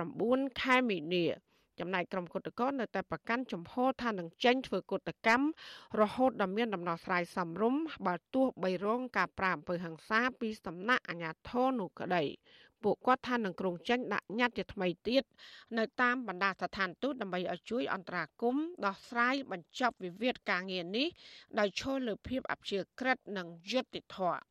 [0.00, 1.24] 29ខែមីនា
[1.78, 5.46] ចំណែកក្រុមគុតកោនៅតែប្រកាន់ជំហរថានឹងចេញធ្វើគុតកម្ម
[6.00, 12.24] រហូតដល់មានដំណោះស្រាយសមរម្យបើទោះបីរងការប្រាអំពើហិង្សាពីសំណាក់អាជ្ញាធរនោះក្តី
[12.82, 15.24] ពួកគាត់ថានឹងក្រុងចេញដាក់ញត្តិជាថ្មីទៀត
[15.78, 21.08] នៅតាមបណ្ដាស្ថានទូតដើម្បីឲ្យជួយអន្តរាគមន៍ដោះស្រាយបញ្ចប់វិវាទការងារនេះ
[21.58, 24.49] ដោយឈលលើភាពអព្យាក្រឹតនិងយុត្តិធម៌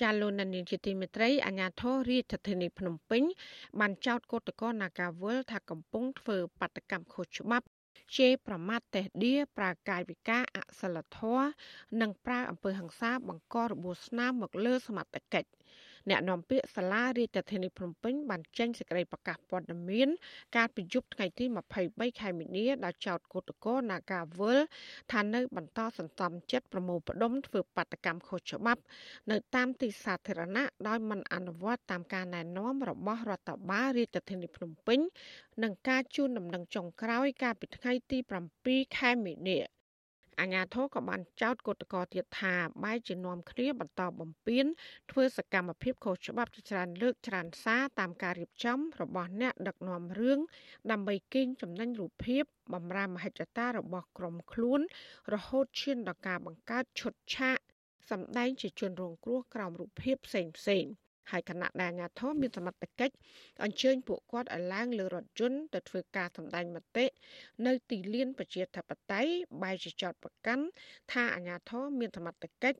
[0.00, 3.22] ចាលោកនានីជាទីមេត្រីអាញាធររាជធានីភ្នំពេញ
[3.80, 7.66] បានចោទគឧតកោនាការវលថាកំពុងធ្វើបាតកម្មខុសច្បាប់
[8.16, 11.48] ជេរប្រមាថតេះដៀប្រើកាយវិការអសិលធម៌
[12.00, 15.48] និងប្រើអំពើហិង្សាបង្ករបួសស្នាមមកលើសមត្ថកិច្ច
[16.08, 20.08] អ្នកនាំពាក្យសាលារាជធានីភ្នំពេញបានចេញសេចក្តីប្រកាសព័ត៌មាន
[20.56, 21.44] កាលពីយប់ថ្ងៃទី
[21.82, 24.58] 23ខែមីនាដែលចោទគឧតកោ Nagawal
[25.12, 28.82] ថានៅ បន្តសន្សំចិត្តប្រមូលផ្ដុំធ្វើបាតកម្មខុសច្បាប់
[29.30, 35.00] នៅតាមទីសាធារណៈដោយមិនអនុវត្តតាមការណែនាំរបស់រដ្ឋបាលរាជធានីភ្នំពេញ
[35.62, 38.18] និងការជូនដំណឹងចុងក្រោយកាលពីថ្ងៃទី
[38.58, 39.79] 7ខែមីនា
[40.40, 44.64] អាញាធរក៏បានចោទគឧតកោទៀតថាបែរជានាំគ្នាបន្តបំពេញ
[45.10, 50.40] ធ្វើសកម្មភាពខុសច្បាប់ជាច្រើនលើកច្រើនសារតាមការរៀបចំរបស់អ្នកដឹកនាំរឿង
[50.90, 54.80] ដើម្បីកេងចំណេញរូបភាពបំរាមហិច្ចតារបស់ក្រុមខ្លួន
[55.34, 57.58] រហូតឈានដល់ការបង្កើតឈុតឆាក
[58.10, 63.14] សម្ដែងជាជនរងគ្រោះក្រោមរូបភាពផ្សេងផ្សេងៗ ហើយគណៈដែលអាជ្ញាធរមានសមត្ថកិច្ច
[63.64, 67.06] អញ្ជើញពួកគាត់ឲ្យឡើងលើរថយន្តទៅធ្វើការសម្ដែងមតិ
[67.66, 69.32] នៅទីលានប្រជាធិបតេយ្យ
[69.62, 70.64] បែរជាចោតប្រកាន់
[71.12, 72.78] ថាអាជ្ញាធរមានសមត្ថកិច្ច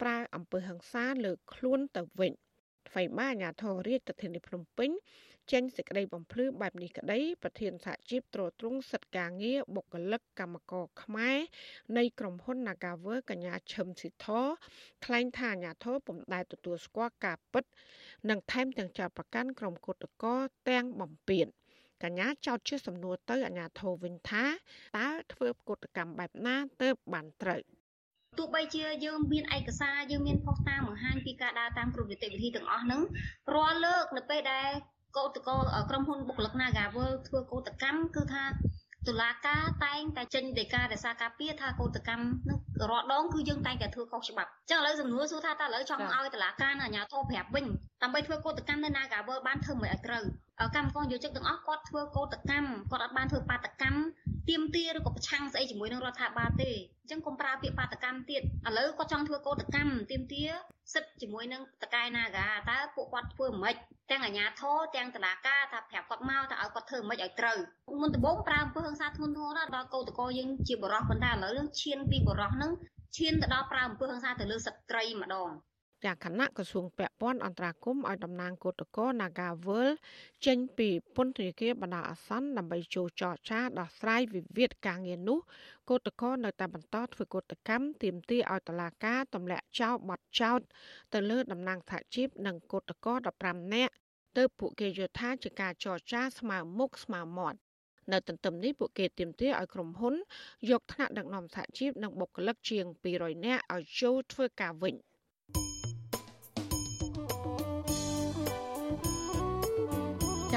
[0.00, 2.32] ប្រើអំពើហិង្សាលើខ្លួនទៅវិញ
[2.88, 4.90] ថ្មីបានអាជ្ញាធររាជធានីភ្នំពេញ
[5.52, 11.38] ចេញសេចក្តីបំភ្លឺបែបនេះក្តីប្រធានសហជីពត្រួតត្រងសិទ្ធិការងារបុគ្គលិកកម្មករខ្មែរ
[11.96, 14.26] នៃក្រុមហ៊ុន Nagawer កញ្ញាឈឹមស៊ីធ
[15.04, 17.64] ថ្លែងថាអាញាធរពុំដែលទទួលស្គាល់ការពិត
[18.30, 20.34] និងថែមទាំងចោទប្រកាន់ក្រុមគឧតកោ
[20.70, 21.46] ទាំងបំពេញ
[22.02, 24.44] កញ្ញាចោទជាសំណួរទៅអាញាធរវិញថា
[24.98, 27.62] តើធ្វើកុតកម្មបែបណាទើបបានត្រូវ
[28.38, 33.02] ទោះបីជាយើងមានឯកសារយើងមានផុសតាងបង្ហាញពីការដើរតាមគ្រប់នីតិវិធីទាំងអស់ហ្នឹង
[33.54, 34.70] រាល់លើកនៅពេលដែល
[35.16, 35.56] កោតកោ
[35.90, 38.44] ក្រុមហ៊ុនបុគ្គលិក Nagawal ធ្វើកោតកម្មគឺថា
[39.08, 42.58] តុលាការតែងតែចេញដីកាដែលសារការពារថាកោតកម្មនឹង
[42.90, 47.66] រាល់ដងគឺយើងតែងតែធ្វើខុសច្បាប់អញ្ចឹងឥឡូវសំណួរសួរថាតើឥឡូវចង់ឲ្យតុលាការនៅអាជ្ញាធរប្រាប់វិញ
[48.02, 50.24] ដើម្បីធ្វើកោតកម្មនៅ Nagawal បានធ្វើមិនឲ្យត្រូវ
[50.76, 54.00] កម្មករយោជិកទាំងអស់គាត់ធ្វើកោតកម្មគាត់អត់បានធ្វើបាតកម្ម
[54.48, 56.70] ទៀមទាឬក៏ប្រឆាំងស្អីជាមួយនឹងរដ្ឋាភិបាលទេ
[57.02, 58.44] អញ្ចឹងកុំប្រើពាក្យបាតកម្មទៀតឥ
[58.78, 60.44] ឡូវគាត់ចង់ធ្វើកោតកម្មទៀមទា
[60.94, 63.74] សិទ្ធជាមួយនឹងតកែ Naga តើពួកគាត់ធ្វើមិន
[64.10, 67.58] ទាំងអាជ្ញាធរទាំងតុលាការថាប្រាប់គាត់មកថាឲ្យគាត់ធ្វើមិនឲ្យត្រូវ
[68.00, 72.72] មុនដំបូងប្រើអំពើហិង្សាធ្ងន់ធ្ងរណាស់ដល់កោតកោយើងជាបរិះប៉ុន្តែឥឡូវនឹងឈានពីបរិះនឹង
[73.16, 75.50] ឈានទៅដល់ប្រើអំពើហិង្សាទៅលើស្ត្រីម្ដង
[76.04, 79.88] ចាគណៈក្រសួងពាក់ព័ន្ធអន្តរាគមឲ្យតំណាងគឧតកោ Nagawal
[80.46, 85.38] ចេញពីពន្ធនាគារបណ្ដោះអាសន្នដើម្បីចូលចរចាដោះស្រាយវិវាទការងារនោះ
[85.88, 90.60] គឧតកោនៅតែបន្តធ្វើកុតកម្មទាមទារឲ្យតុលាការទម្លាក់ចោលបទចោទ
[91.14, 93.12] ទៅលើតំណាងសហជីពនិងគឧតកោ
[93.44, 93.94] 15នាក់
[94.36, 97.58] ទើបពួកគេយល់ថាជាការចរចាស្មើមុខស្មើមាត់
[98.12, 100.14] នៅទន្ទឹមនេះពួកគេទាមទារឲ្យក្រុមហ៊ុន
[100.70, 102.84] យកថ្នាក់ដឹកនាំសហជីពនិងបុគ្គលិកជាង
[103.16, 104.96] 200នាក់ឲ្យចូលធ្វើការវិញ។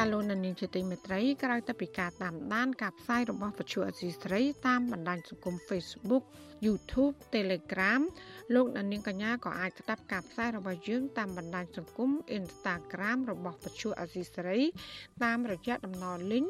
[0.01, 6.23] ចាលោកនានីជាទីមេត្រីក្រោយទៅពីការតាមដានការផ្សាយរបស់វិទ្យុអសីស្រីតាមបណ្ដាញសង្គម Facebook
[6.65, 8.01] YouTube Telegram
[8.53, 14.59] លោកនាងកញ្ញាក៏អាចស្ដាប់ការផ្សាយរបស់យើងតាមបណ្ដាញសង្គម Instagram របស់វិទ្យុអសីស្រី
[15.23, 16.49] តាមរយៈតំណ link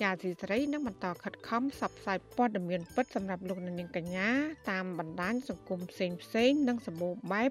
[0.03, 4.31] ជាទីសេរីនឹងបន្តខិតខំផ្សព្វផ្សាយព័ត៌មានពិតសម្រាប់លោកនាងកញ្ញា
[4.71, 7.51] តាមបណ្ដាញសង្គមផ្សេងផ្សេងនិងសម្បូរបែប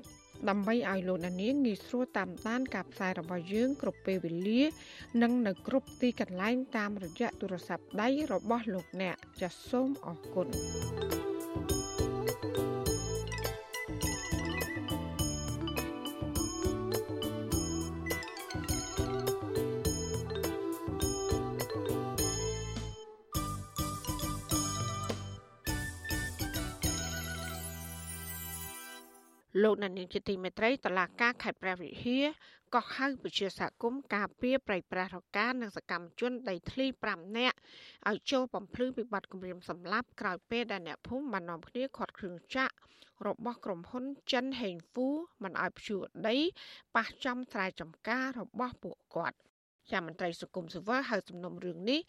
[0.49, 1.35] ដើម្បីឲ្យលោកនាង
[1.65, 4.61] ងាយស្រួលតាមដានការផ្សាយរបស់យើងគ្រប់ពេលវេលា
[5.21, 10.47] និងនៅគ្រប់ទីកន្លែងតាមរយៈទូរស័ព្ទដៃរបស់លោកអ្នកចាសសូមអរគុណ
[29.63, 32.25] លោកណានីជាទីមេត្រីតឡាការខេត្តព្រះវិហារ
[32.75, 37.57] ក៏ហៅពជាសហគមន៍ការពារប្រៃប្រាស់រកានិងសកម្មជនដីធ្លី5នាក់
[38.09, 42.73] ឲ្យចូលបំភ្លឺពីបាត់គម្រាមសម្លាប់ក្រោយពេលដែលអ្នកភូមិបាននាំគ្នាខាត់គ្រឿងចាក់
[43.27, 45.07] របស់ក្រុមហ៊ុនចិនហេងហ្វូ
[45.43, 46.37] មិនឲ្យភ្ជួរដី
[46.95, 49.37] ប៉ះចំស្រែចម្ការរបស់ពួកគាត់
[49.91, 51.99] ជាមន្ត្រីសង្គមស៊ីវិលហៅសំណុំរឿងនេះ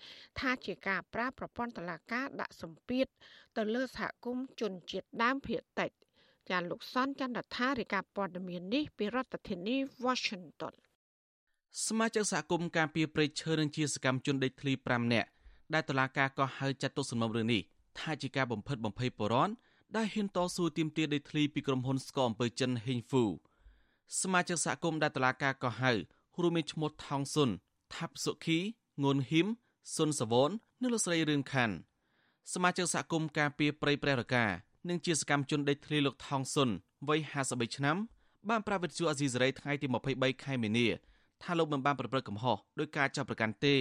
[0.40, 3.06] ថាជាការប្រើប្រព័ន្ធតឡាការដាក់សម្ពាធ
[3.56, 5.90] ទៅលើសហគមន៍ជនជាតិដើមភាគតិច។
[6.50, 10.74] ចាលោកសនចន្ទថារាយការណ៍ព័ត៌មាននេះពីរដ្ឋធានី Washington
[11.86, 15.28] សមាជិកសហគមន៍ការពារព្រៃឈើនិងជាសកម្មជនដេកធ្លី5នាក់
[15.74, 17.62] ដែលតុលាការក៏ហៅចាត់ទុកសំណុំរឿងនេះ
[17.98, 19.50] ថាជាការបំផិតបំភ័យបរន
[19.96, 23.24] ដែលហ៊ានតស៊ូទាមទារដេកធ្លីពីក្រុមហ៊ុនស្កអំពើចិនហេងហ្វូ
[24.20, 25.92] សមាជិកសហគមន៍ដែលតុលាការក៏ហៅ
[26.42, 27.50] រួមមានឈ្មោះថោងសុន
[27.94, 28.58] ថាប់សុខី
[29.02, 29.46] ងួនហ៊ីម
[29.96, 31.74] សុនសវននិងលោកស្រីរឿងខាន់
[32.52, 34.46] សមាជិកសហគមន៍ការពារព្រៃព្រះរកា
[34.88, 36.68] និងជាសកម្មជនដេកធ្លីលោកថងសុន
[37.08, 37.96] វ័យ53ឆ្នាំ
[38.48, 40.86] បានប្រាប់វិទ្យុអាស៊ីសេរីថ្ងៃទី23ខែមីនា
[41.42, 43.76] ថាលោកមិនបានប្រព្រឹត្តកំហុសដោយការចាប់ប្រកាន់ទេ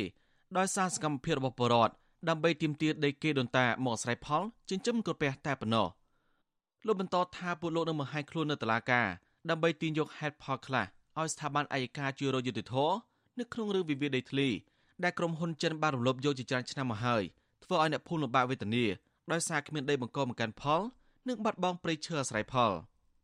[0.57, 1.93] ដោយសារសកម្មភាពរបស់បរដ្ឋ
[2.29, 5.87] ដើម្បីទាមទារដីគេដូនតាមកអាស្រ័យផលចិញ្ចឹមក្រពះតែប៉ុណ្ណោះ
[6.85, 9.07] លោកបន្តថាពួកលោកនឹងបង្ហាញខ្លួននៅតុលាការ
[9.49, 10.85] ដើម្បីទាញយកហេតុផលខ្លះ
[11.17, 12.91] ឲ្យស្ថាប័នអัยការជួយរយុទ្ធធរ
[13.39, 14.49] នៅក្នុងរឿងវិវាទដីធ្លី
[15.03, 17.23] ដែលក្រុមហ៊ុនចិនបានរំលោភយកជាច្រើនឆ្នាំមកហើយ
[17.63, 18.85] ធ្វើឲ្យអ្នកភូមិលំបាកវេទនា
[19.31, 20.81] ដោយសារគ្មានដីបង្កបង្កើនផល
[21.27, 22.71] និងបាត់បង់ព្រៃឈើអាស្រ័យផល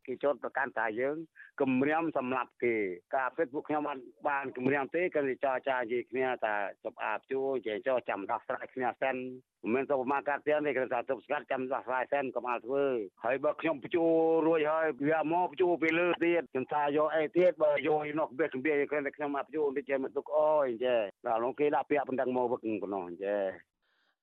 [0.06, 1.16] គេចោតប្រកាន់ថាយើង
[1.60, 2.74] គម្រាមសម្រាប់គេ
[3.16, 3.98] ការពិតពួកខ្ញុំបាន
[4.28, 9.16] បានគម្រាមទេគឺចរចានិយាយគ្នាថាចប់អាបជួចេះចោចាំដោះស្រាយគ្នាសិន
[9.62, 12.84] មិនមែនទៅប្រមាណកាត់ទៀតទេគឺថាទប់ស្កាត់ចាំដោះស្រាយសិនកុំឲ្យធ្វើ
[13.24, 14.04] ហើយបើខ្ញុំបញ្ជួ
[14.46, 23.44] រួចហើយវាមកបញ្ជួពីលើទៀតខ្ញុំថាយកអីទៀតបើយកនោះវាគម្រាមគឺខ្ញុំមកបញ្ជួតិចមិនទុកអយចេះដល់លោកគេដាក់ពាក្យបណ្ដឹងមកវឹកប៉ុណ្ណោះចេះ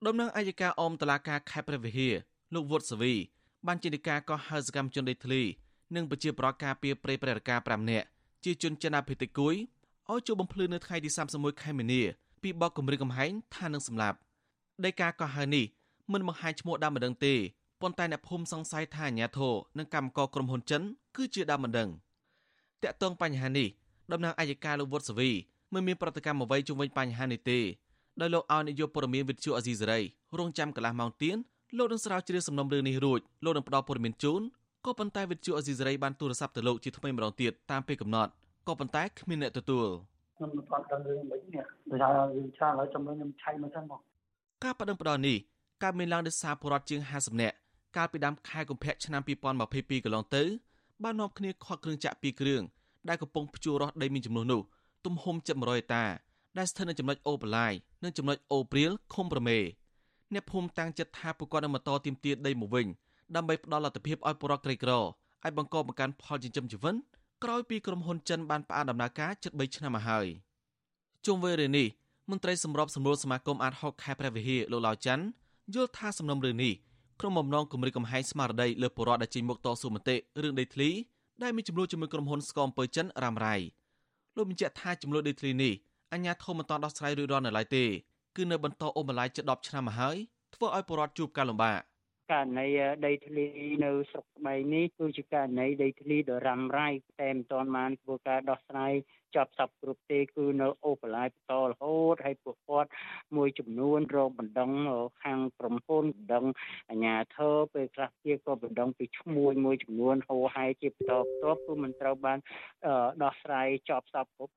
[0.07, 2.13] ដំណឹងអัยការអមតឡាការខេត្តព្រះវិហារ
[2.53, 3.13] លោកវុតសវី
[3.67, 5.41] បានជានិកាកោះហៅសកម្មជនដេតធ្លី
[5.95, 8.05] និងប្រជាប្រដ្ឋការពីព្រៃព្រះរកា5នាក់
[8.43, 9.55] ជាជនចិនអភិតិគុយ
[10.09, 12.01] ឲ្យចូលបំភ្លឺនៅថ្ងៃទី31ខែមីនា
[12.41, 14.17] ពីបកគម្រាមកំហែងថានឹងសម្លាប់
[14.85, 15.65] ដីកាកោះហៅនេះ
[16.13, 17.33] មិនបង្ហាញឈ្មោះដើមម្ដងទេ
[17.81, 20.81] ប៉ុន្តែអ្នកភូមិសង្ស័យថាអាញាធរនិងកម្មករក្រុមហ៊ុនចិន
[21.15, 21.89] គឺជាដើមមិនដឹង
[22.83, 23.67] តាក់ទងបញ្ហានេះ
[24.11, 25.29] តំណាងអัยការលោកវុតសវី
[25.73, 27.59] មិនមានប្រតិកម្មអ្វីជុំវិញបញ្ហានេះទេ
[28.19, 29.99] ដោយលោកឲ្យនាយកព័ត៌មានវិទ្យុអាស៊ីសេរី
[30.37, 31.37] រងចាំកន្លះម៉ោងទៀត
[31.77, 34.41] លោកនឹងស្រាវជ្រាវសំណុំរឿងនេះរួចលោកនឹងផ្ដល់ព័ត៌មានជូន
[34.85, 38.31] ក៏ប៉ុន្តែវិទ្យុអាស៊ីសេរីបានទូរស័ព្ទទៅលោកជាថ្មីម្ដងទៀតតាមពេលកំណត់
[38.67, 39.87] ក៏ប៉ុន្តែគ្មានអ្នកទទួល
[40.37, 43.99] ខ្ញុំមិនទាន់ដឹងរឿងមិននេះដោយសារយើងច្រើនហើយចាំខ្ញុំឆៃមកសិនមក
[44.63, 45.37] ការបដិងផ្ដល់នេះ
[45.83, 47.55] កើតមានឡើងដោយសារពលរដ្ឋជាង50នាក់
[47.97, 49.21] កាលពីដើមខែកុម្ភៈឆ្នាំ
[49.63, 50.43] 2022កន្លងទៅ
[51.03, 52.61] បាននាំគ្នាខកគ្រឿងចាក់ពីរគ្រឿង
[53.09, 54.61] ដែលកំពុងភ្ជួររាស់ដីមានចំនួននោះ
[55.05, 56.05] ទំហំជិត100ហិកតា
[56.57, 59.57] ដែលស្ថិតនៅចំណុចអូបឡាយនិងចំណុចអូព្រាលឃុំប្រមេ
[60.33, 62.87] អ្នកភូមិតាំងចិត្តថាពួកគាត់នឹងបន្តទាមទារដីមកវិញ
[63.35, 64.91] ដើម្បីផ្ដល់លទ្ធភាពឲ្យពលរដ្ឋក្រីក្រ
[65.43, 66.95] អាចបង្កបង្កើនផលចិញ្ចឹមជីវិត
[67.43, 70.27] ក្រោយពីក្រុមហ៊ុនចិនបានផ្អាកដំណើរការជិត3ឆ្នាំមកហើយ
[71.25, 71.87] ជុំវិញរឿងនេះ
[72.29, 75.25] មន្ត្រីសម្របសម្រួលសមាគមអាត6ខេត្តព្រះវិហារលោកឡាវច័ន្ទ
[75.75, 76.73] យល់ថាសំណុំរឿងនេះ
[77.21, 80.89] ក្រុមបំណងគម្រិតកំហែងស្មារតីលើពលរដ្ឋដែលចេញមុខតស៊ូមតិរឿងដីធ្លី
[81.43, 83.55] ដែលមានចំនួនជាមួយក្រុមហ៊ុនស្គមអំពើចិនរ៉ាំរ៉ៃ
[84.35, 85.73] លោកបញ្ជាក់ថាចំនួនដីធ្លីនេះ
[86.13, 87.85] អញ្ញាធមមិនតដោះស្រាយរួចរាល់នៅឡើយទេ
[88.35, 90.17] គឺនៅបន្តអូបន្លាយជិត10ឆ្នាំមកហើយ
[90.55, 91.81] ធ្វើឲ្យពលរដ្ឋជួបការលំបាក
[92.31, 92.67] ករណី
[93.05, 93.45] ដីធ្លី
[93.85, 96.89] នៅស្រុកស្បែកនេះគឺជាករណីដីធ្លីដ៏រ៉ាំរ៉ៃ
[97.21, 98.93] តែមិនទាន់បានធ្វើការដោះស្រាយ
[99.35, 102.89] ចប់សពគ្រប់ទេគឺនៅអូបឡាយបន្តរហូតហើយពួកគាត់
[103.37, 104.71] មួយចំនួនរងបណ្ដឹង
[105.23, 106.45] ខាងក្រុមហ៊ុនបណ្ដឹង
[106.89, 112.37] អាជ្ញាធរពេលខ្លះទៀតក៏បណ្ដឹងពីឈ្មោះមួយចំនួនហូរហែជាបន្តបន្ទាប់គឺមិនត្រូវបាន
[113.23, 114.53] ដោះស្រាយចប់សពគ្រប់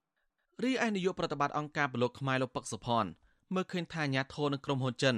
[0.64, 3.10] រីឯនាយកប្រតិបត្តិអង្គការពលរដ្ឋខ្មែរលោកពឹកសុផាន់
[3.54, 5.16] មើលឃើញថាអាញាធរនឹងក្រុមហ៊ុនចិន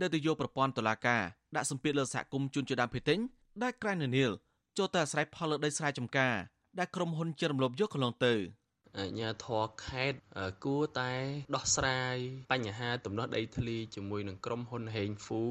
[0.00, 1.22] នៅទៅយកប្រព័ន្ធតុលាការ
[1.56, 3.18] ដាក់សម្ពាធលើសហគមន៍ជនជាដើមភាគតិច
[3.62, 4.30] ដែលក្រែងនានាល
[4.78, 6.34] ចូលទៅអាស្រ័យផលលើដីស្រែចម្ការ
[6.78, 8.34] ដែលក្រុមហ៊ុនចិនរំលោភយកកន្លងទៅ
[8.98, 10.14] អាញាធរខេត
[10.64, 11.12] គួរតែ
[11.54, 12.16] ដោះស្រាយ
[12.52, 15.42] បញ្ហាទំនាស់ដីធ្លីជាមួយនឹងក្រុមហ៊ុនហេងហ្វូ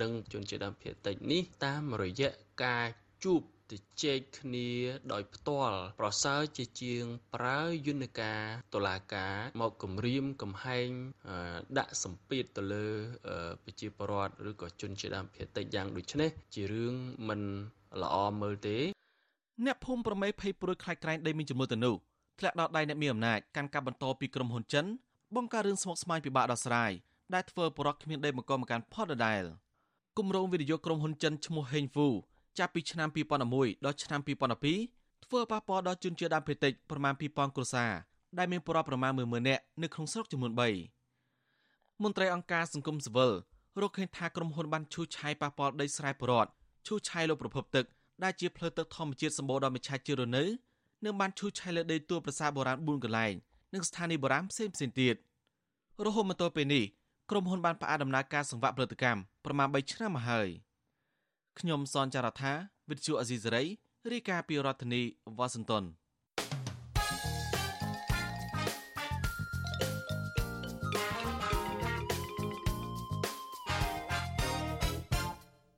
[0.00, 2.30] និងជនជាតិដើមភាគតិចនេះតាមរយៈ
[2.64, 2.86] ការ
[3.24, 3.40] ជួប
[3.70, 4.70] ទៅជែកគ្នា
[5.12, 7.04] ដោយផ្ទាល់ ប្រសើរជាជាង
[7.34, 8.40] ប្រើយន្តការ
[8.74, 10.88] តុលាការមកគម្រាមកំហែង
[11.78, 12.86] ដាក់សម្ពាធទៅលើ
[13.64, 16.94] ប្រជាពលរដ្ឋឬក៏ជនជាដើមភាគតិចយ៉ាងដូចនេះជារឿង
[17.28, 17.40] មិន
[18.02, 18.78] ល្អមើលទេ
[19.64, 21.94] អ្នកភូមិប្រមេភ័យព្រួយខ្លាចក្រែងដីមានចំនួនទៅនោះ
[22.38, 24.84] ធ្លាក់ដល់ដៃអ្នកមានអំណាចកាន់កាប់បន្តពីក្រុមហ៊ុនចិន
[25.36, 26.92] បង្ការរឿងស្មុគស្មាញពិបាកដោះស្រាយ
[27.34, 29.42] ដែលធ្វើបរិវត្តគ្មានដីបង្កមកកាន់ផលដដែល
[30.18, 32.08] គម្រោងវិនិយោគក្រុមហ៊ុនចិនឈ្មោះហេងហ្វូ
[32.58, 33.08] ចាប់ពីឆ្នាំ
[33.46, 34.20] 2011ដល់ឆ្នាំ
[34.76, 37.92] 2012ធ្វើប៉ះពាល់ដល់ជនជាតិដើមភាគតិចប្រមាណ2000គ្រួសារ
[38.38, 40.52] ដែលមានប្រវត្តិប្រមាណ10000នាក់នៅក្នុងស្រុកចំនួន
[41.26, 43.32] 3មន្ត្រីអង្គការសង្គមស៊ីវិល
[43.82, 46.52] រកឃើញថាក្រុមហ៊ុនបានឈូសឆាយប៉ះពាល់ដីស្រែប្រវត្តិ
[46.86, 47.84] ឈូសឆាយលើប្រភពទឹក
[48.24, 50.44] ដែលជាផ្លូវទឹកធម្មជាតិសម្បូរដោយមច្ឆជាតិរនៅ
[51.04, 53.34] និងបានឈូសឆាយលើដីទួលប្រាសាទបុរាណ4កន្លែង
[53.74, 55.14] និងស្ថានីយ៍បុរាណផ្សេងផ្សេងទៀត
[56.04, 56.84] រហូតមកទល់ពេលនេះ
[57.30, 60.48] ក្រុមហ៊ុនបានផ្អាកដំណើរការសង្វាក់ផលិតកម្មប្រមាណ3ឆ្នាំមកហើយ។
[61.58, 62.52] ខ្ញុំសនចាររថា
[62.90, 63.64] វិទ្យុអេស៊ីសេរី
[64.12, 65.02] រាយការណ៍ពីរដ្ឋធានី
[65.38, 65.84] វ៉ាស៊ីនតោន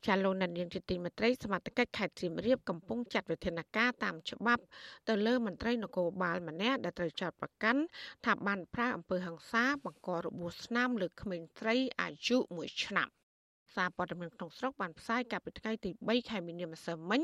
[0.07, 4.62] ចាលោកនាយកជាទីមេត្រីសមត្ថកិច្ចខេត្តសៀមរាបកំពុងចាត់វិធានការតាមច្បាប់
[5.09, 7.83] ទៅលើមន្ត្រីនគរបាលម្នាក់ដែលត្រូវចោទប្រកាន់
[8.24, 13.09] ថាបានប្រើអំពើហិង្សាបង្ករបួសស្នាមលើក្មេងស្រីអាយុ1ឆ្នាំ
[13.77, 17.22] សារព័ត៌មានក្នុងស្រុកបានផ្សាយកាលពីថ្ងៃទី3ខែមីនាម្សិលមិញ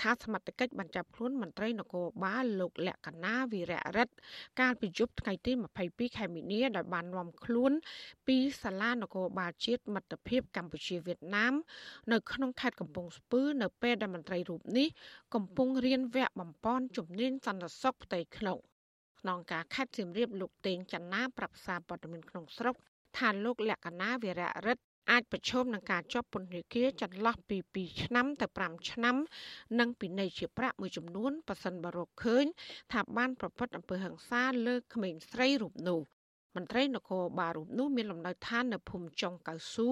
[0.00, 4.14] ថាសមត្ថកិច្ចបានចាប់ខ្លួនមន្ត្រីនគរបាលលោកលក្ខណាវីរៈរិទ្ធ
[4.60, 5.52] កាលពីយប់ថ្ងៃទី
[5.84, 7.72] 22ខែមីនាដោយបាននាំខ្លួន
[8.28, 11.54] ពីសាលានគរបាលជាតិមិត្តភាពកម្ពុជាវៀតណាម
[12.12, 14.88] នៅក្នុងខេត្តកំពង់ស្ពឺនៅពេលដែលមន្ត្រីរូបនេះ
[15.34, 18.58] កំពុងរៀនវគ្គបំពន់ជំនាញសន្តិសុខផ្ទៃក្នុង
[19.20, 22.74] ក្នុងការខេត្តសៀមរាបលោកតេងច័ន្ទណាប្រាប់សារព័ត៌មានក្នុងស្រុក
[23.18, 29.16] ថាលោកលក្ខណាវីរៈរិទ្ធ អាចប្រឈមនឹងការជាប់ពន្ធនាគារចន្លោះពី2ឆ្នាំទៅ5ឆ្នាំ
[29.80, 32.44] និងពិន័យជាប្រាក់មួយចំនួនប៉ះសិនបរកឃើញ
[32.92, 36.00] ថាបានប្រព្រឹត្តអំពើហិង្សាលើក្មេងស្រីរូបនោះ
[36.56, 39.90] មន្ត្រីនគរបាលរូបនោះមានលំនៅឋាននៅភូមិចុងកៅស៊ូ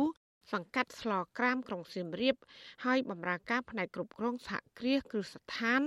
[0.52, 2.36] សង្កាត់ស្លក្រាមក្រុងសៀមរាប
[2.84, 5.80] ហើយបម្រើការផ្នែកគ្រប់គ្រងសហគ្រាសគ្រឹះស្ថាន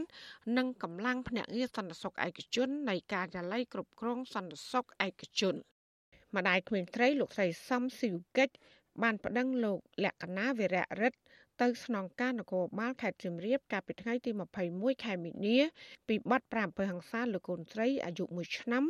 [0.58, 5.56] និងកម្លាំងភ្នាក់ងារសន្តិសុខឯកជននៃការិយាល័យគ្រប់គ្រងសន្តិសុខឯកជន
[6.36, 8.54] ម្ដាយក្មេងត្រីលោកស្រីសំស៊ីវកិច្ច
[9.04, 11.20] បានប្តឹងលោកលក្ខណាវិរៈរិទ្ធ
[11.62, 14.32] ទៅស្នងការនគរបាលខេត្តសៀមរាបកាលពីថ្ងៃទី
[14.68, 15.58] 21ខែមីនា
[16.08, 18.84] ពីបទប្រាអំពើហិង្សាលើកូនស្រីអាយុ1ឆ្នាំ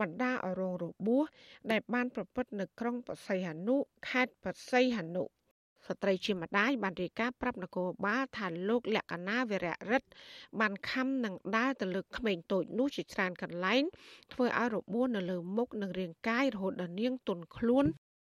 [0.00, 1.24] បណ្ដាឲ្យរងរបួស
[1.70, 3.76] ដែលបានប្រព្រឹត្តនៅក្រុងបសីហនុ
[4.08, 10.08] ខេត្តបសីហនុស្ត្រីជាម្ដាយបានរាយការណ៍ប្រាប់នគរបាលថាលោកលក្ខណាវិរៈរិទ្ធ
[10.60, 13.82] បានខំនឹងដើរទៅលើក្មេងតូចនោះជាច្រើនកន្លែង
[14.32, 17.86] ធ្វើឲ្យរបួសនៅលើមុខនិងរាងកាយរហូតដល់នាងទន់ខ្លួន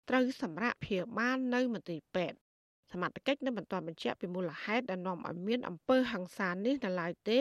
[0.08, 2.38] ត្រូវសម្រាកព្យាបាលនៅមន្ទីរពេទ្យ
[2.92, 7.40] សមត្ថកិច្ចនៅមិនទាន់បញ្ជាក់ពីមូលហេតុដែលនាំឲ្យមានអំពើហិង្សានេះនៅឡើយទេ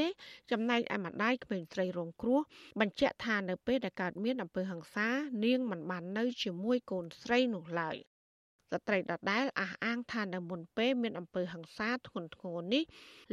[0.52, 2.40] ចំណែកឯម្ដាយក្មេងស្រីរងគ្រោះ
[2.80, 5.08] បញ្ជាក់ថានៅពេលដែលកើតមានអំពើហិង្សា
[5.46, 7.98] នាងមិនបាននៅជាមួយកូនស្រីនោះឡើយ
[8.72, 12.84] ស្ត្រីដដែលអះអាងថានៅមុនពេលមានអំពើហិង្សាធ្ងន់ធ្ងរនេះ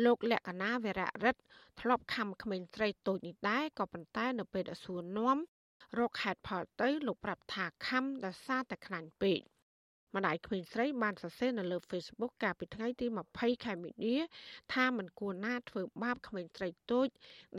[0.04, 1.40] លោកលក្ខណាវរៈរិទ្ធ
[1.80, 5.38] ធ្លាប់ខំក្មេងស្រីតូចនេះដែរក៏ប៉ុន្តែនៅពេលដែលសួរនាំ
[5.98, 9.40] រកហេតុផលទៅលោកប្រាប់ថាខំដោយសារតែខ្លាញ់ពេក
[10.16, 14.16] ម្ដាយក្មេងស្រីបានសរសេរនៅលើ Facebook កាលពីថ្ងៃទី20ខែមីនា
[14.74, 17.08] ថាមិនគួរណាធ្វើបាបក្មេងស្រីតូច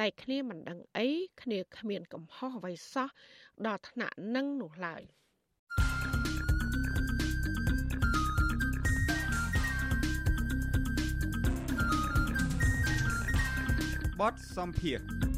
[0.01, 1.09] ដែលគ្នាមិនដឹងអី
[1.41, 3.09] គ្នាគ្មានកំហុសអ្វីសោះ
[3.67, 5.01] ដល់ថ្នាក់នឹងនោះឡើយ
[14.19, 15.28] បទសំភារ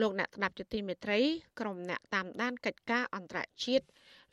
[0.00, 1.20] លោកអ្នកស្ដាប់ជាទីមេត្រី
[1.60, 3.86] ក្រុមអ្នកតាមដានកិច្ចការអន្តរជាតិ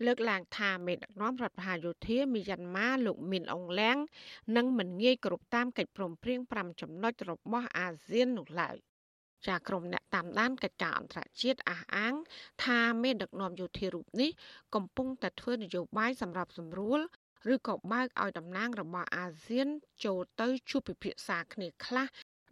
[0.06, 3.98] លើកឡើងថាមេដឹកនាំរដ្ឋបហាយោធាមីយ៉ាន់ម៉ាលោកមីនអងឡាំង
[4.58, 8.78] នឹងមិនងាយគ្រប់តាមកិច្ចព្រមព្រៀង5ចំណុចរបស់អាស៊ាននោះឡើយ
[9.48, 12.14] ចាក្រុមអ្នកតាមដានកិច្ចការអន្តរជាតិអះអាង
[12.66, 14.30] ថាមេដឹកនាំយោធារូបនេះ
[14.76, 17.00] កំពុងតែធ្វើនយោបាយសម្រាប់សម្រួល
[17.54, 19.68] ឬក៏បើកឲ្យតំណាងរបស់អាស៊ាន
[20.06, 22.08] ចូលទៅជួបពិភាក្សាគ្នាខ្លះ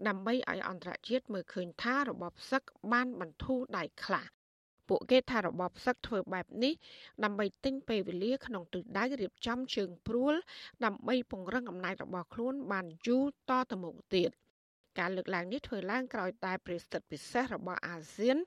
[0.07, 4.25] ដើម្បីឲ្យអន្តរជាតិមើលឃើញថារបបសឹកបានបន្ធូរដៃខ្លះ
[4.89, 6.73] ពួកគេថារបបសឹកធ្វើបែបនេះ
[7.23, 10.35] ដើម្បីទិញពេលវេលាក្នុងទិសដៅរៀបចំជើងព្រួល
[10.85, 14.31] ដើម្បីពង្រឹងអំណាចរបស់ខ្លួនបានយូរតទៅមុខទៀត
[14.99, 18.37] ការលើកឡើងនេះធ្វើឡើងក្រោយតែប្រេសិតពិសេសរបស់អាស៊ាន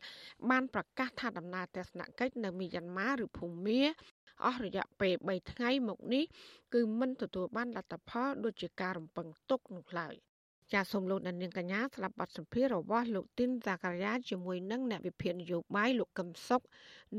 [0.51, 3.83] បានប្រកាសថាដំណើរទស្សនកិច្ចនៅមីយ៉ាន់ម៉ាឬភូមា
[4.47, 6.25] អស់រយៈពេល3ថ្ងៃមកនេះ
[6.75, 10.15] គឺមិនទទួលបានលទ្ធផលដូចជាការរំពឹងទុកនោះឡើយ
[10.73, 16.61] ចាសសូមលោកអ្នកនាងកញ្ញាស្ដាប់បទសម្ភាសន៍របស់លោកទីនសាការីយ៉ាជាមួយនឹងអ្នកវិភាគនយោបាយលោកកឹមសុខ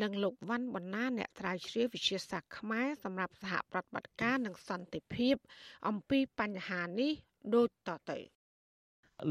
[0.02, 5.36] និងលោកវ៉ាន់បណ្ណាអ្នកត្រាវជ្រាវវិទ្យាសាស្ត្រខ្មែរសម្រាប់សហប្រតិបត្តិការនិងសន្តិភាព
[5.88, 7.12] អំពីបញ្ហានេះ
[7.56, 8.20] ដូចតទៅ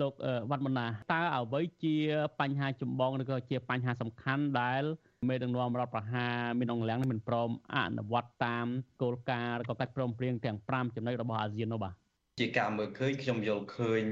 [0.00, 0.12] លោក
[0.50, 1.96] វត្តមណាតើអ្វីជា
[2.40, 4.82] បញ្ហាចម្បងឬក៏ជាបញ្ហាសំខាន់ដែល
[5.28, 8.66] មេដឹកនាំរដ្ឋប្រហារមានអង្គលៀងមិនព្រមអនុវត្តតាម
[9.02, 11.94] គោលការណ៍ឬក៏កិច្ចព្រមព្រៀងទាំង5ចំណុចរបស់អាស៊ាននោះបាទ
[12.38, 14.02] ជាការមើលឃើញខ្ញុំយល់ឃើញ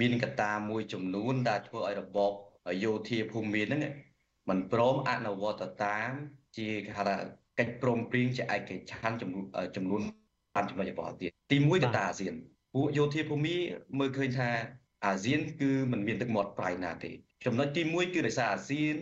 [0.00, 2.32] មានកត្តាមួយចំនួនដែលធ្វើឲ្យរបប
[2.84, 3.80] យោធាភូមិហ្នឹង
[4.48, 6.10] មិនព្រមអនុវត្តតាម
[6.58, 7.16] ជាគេហៅថា
[7.58, 9.44] កិច្ចព្រមព្រៀងជាឯកច្ឆន្ទចំនួន
[9.76, 10.00] ចំនួន
[10.54, 12.34] តាមចំណុចរបស់ទៀតទី1កត្តាអាស៊ាន
[12.74, 13.56] ពួកយោធាភូមិ
[13.98, 14.50] មើលឃើញថា
[15.06, 17.10] អាស៊ាន គឺมันមានទឹកមាត់ប្រៃណាទេ
[17.44, 18.94] ចំណុចទី1គឺដោយសារអាស៊ាន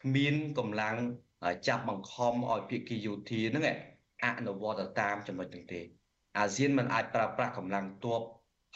[0.00, 0.96] គ្មានកម្លាំង
[1.68, 3.64] ចាប់បង្ខំឲ្យភាគីយោធាហ្នឹង
[4.24, 5.80] អនុវត្តតាមចំណុចទាំងទេ
[6.38, 8.20] អាស៊ានមិនអាចប្រើប្រាស់កម្លាំងទ័ព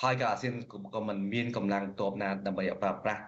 [0.02, 0.54] ហើយក៏អាស៊ាន
[0.94, 3.22] ក៏មិនមានកម្លាំងទ័ពណាដើម្បីប្រើប្រាស់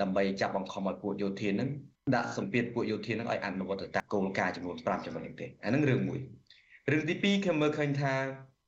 [0.00, 1.68] ដើម្បីចាប់បង្ខំឲ្យពួកយោធានឹង
[2.14, 6.20] ដាក់សម្ពាធពួកយោធានឹងឲ្យអនុវត្តតាមគោលការណ៍ចំនួន5ចំណុចនេះទេអានឹងរឿងមួយ
[6.90, 8.14] រឿងទី2ខ្ញុំមើលឃើញថា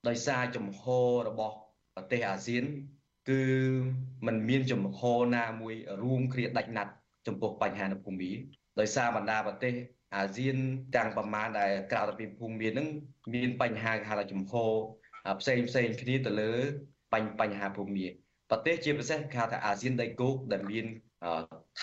[0.09, 0.83] ដោយសារចំហ
[1.29, 1.55] របស់
[1.95, 2.65] ប្រទេសអាស៊ាន
[3.29, 3.41] គឺ
[4.27, 5.01] มันមានចំហ
[5.37, 6.93] ណាមួយរួមគ្នាដាច់ណាត់
[7.27, 8.31] ចំពោះបញ្ហានៅភូមិ
[8.81, 9.73] ដោយសារបណ្ដាប្រទេស
[10.15, 10.57] អាស៊ាន
[10.97, 12.89] ទាំងប្រមាណដែលក្រៅពីភូមិមាននឹង
[13.35, 14.53] មានបញ្ហាគេហៅថាចំហ
[15.41, 16.53] ផ្សេងផ្សេងគ្នាទៅលើ
[17.13, 18.07] បញ្បញ្ហាភូមិ
[18.51, 20.87] ប្រទេសជាពិសេសគេហៅថាអាស៊ានដៃគោកដែលមាន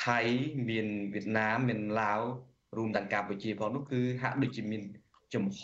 [0.03, 0.19] ថៃ
[0.69, 2.21] មានវៀតណាមមានឡាវ
[2.77, 4.81] រួមទាំងកម្ពុជាផងនោះគឺហាក់ដូចជាមាន
[5.35, 5.59] ចំហ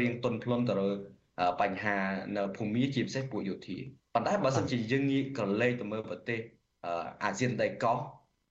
[0.00, 0.90] រៀងទន់ភ្លន់ទៅលើ
[1.60, 1.96] បញ្ហា
[2.36, 3.78] នៅភូមិជាពិសេសពួកយោធា
[4.14, 6.40] ប៉ុន្តែបើសិនជាយើងងាកក្រឡេកទៅមើលប្រទេស
[7.24, 7.98] អាស៊ានដៃកោះ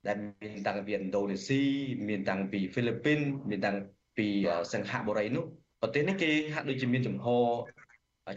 [0.06, 1.60] ដែលមានតាំងពីឥណ្ឌូនេស៊ី
[2.08, 3.20] មានតាំងពីហ្វីលីពីន
[3.50, 3.76] មានតាំង
[4.18, 4.26] ពី
[4.72, 5.44] សិង្ហបុរីនោះ
[5.82, 7.26] ប្រទេសនេះគេហាក់ដូចជាមានចំហ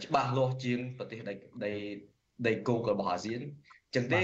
[0.04, 1.34] ច្បាស់លាស់ជាងប្រទេសដី
[1.64, 1.72] ដី
[2.46, 3.40] ដីគោករបស់អាស៊ាន
[3.94, 4.22] ចឹងទេ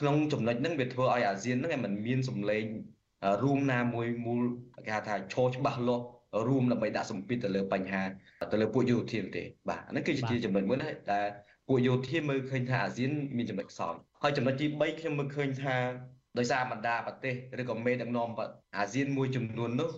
[0.00, 2.64] ក្នុងចំណុចហ្នឹងវាធ្វើឲ្យអាស៊ានហ្នឹងมันមានសម្លេង
[3.42, 4.42] រួមណាមួយមូល
[4.86, 6.04] គេហៅថាឈរច្បាស់លាស់
[6.48, 8.02] រួមដើម្បីដាក់សម្ពាធទៅលើបញ្ហា
[8.52, 11.26] ទៅលើពួកយោធាទេបាទអានេះគឺជាចំណុចមួយណាដែល
[11.68, 15.76] ពួកយោធាមើលឃើញថាអាស៊ានមានចំណុចខ្សោយហើយចំណុចទី3ខ្ញុំមើលឃើញថា
[16.38, 18.28] ដោយសារបណ្ដាប្រទេសឬក៏មេដឹកនាំ
[18.76, 19.90] អាស៊ានមួយចំនួននោះ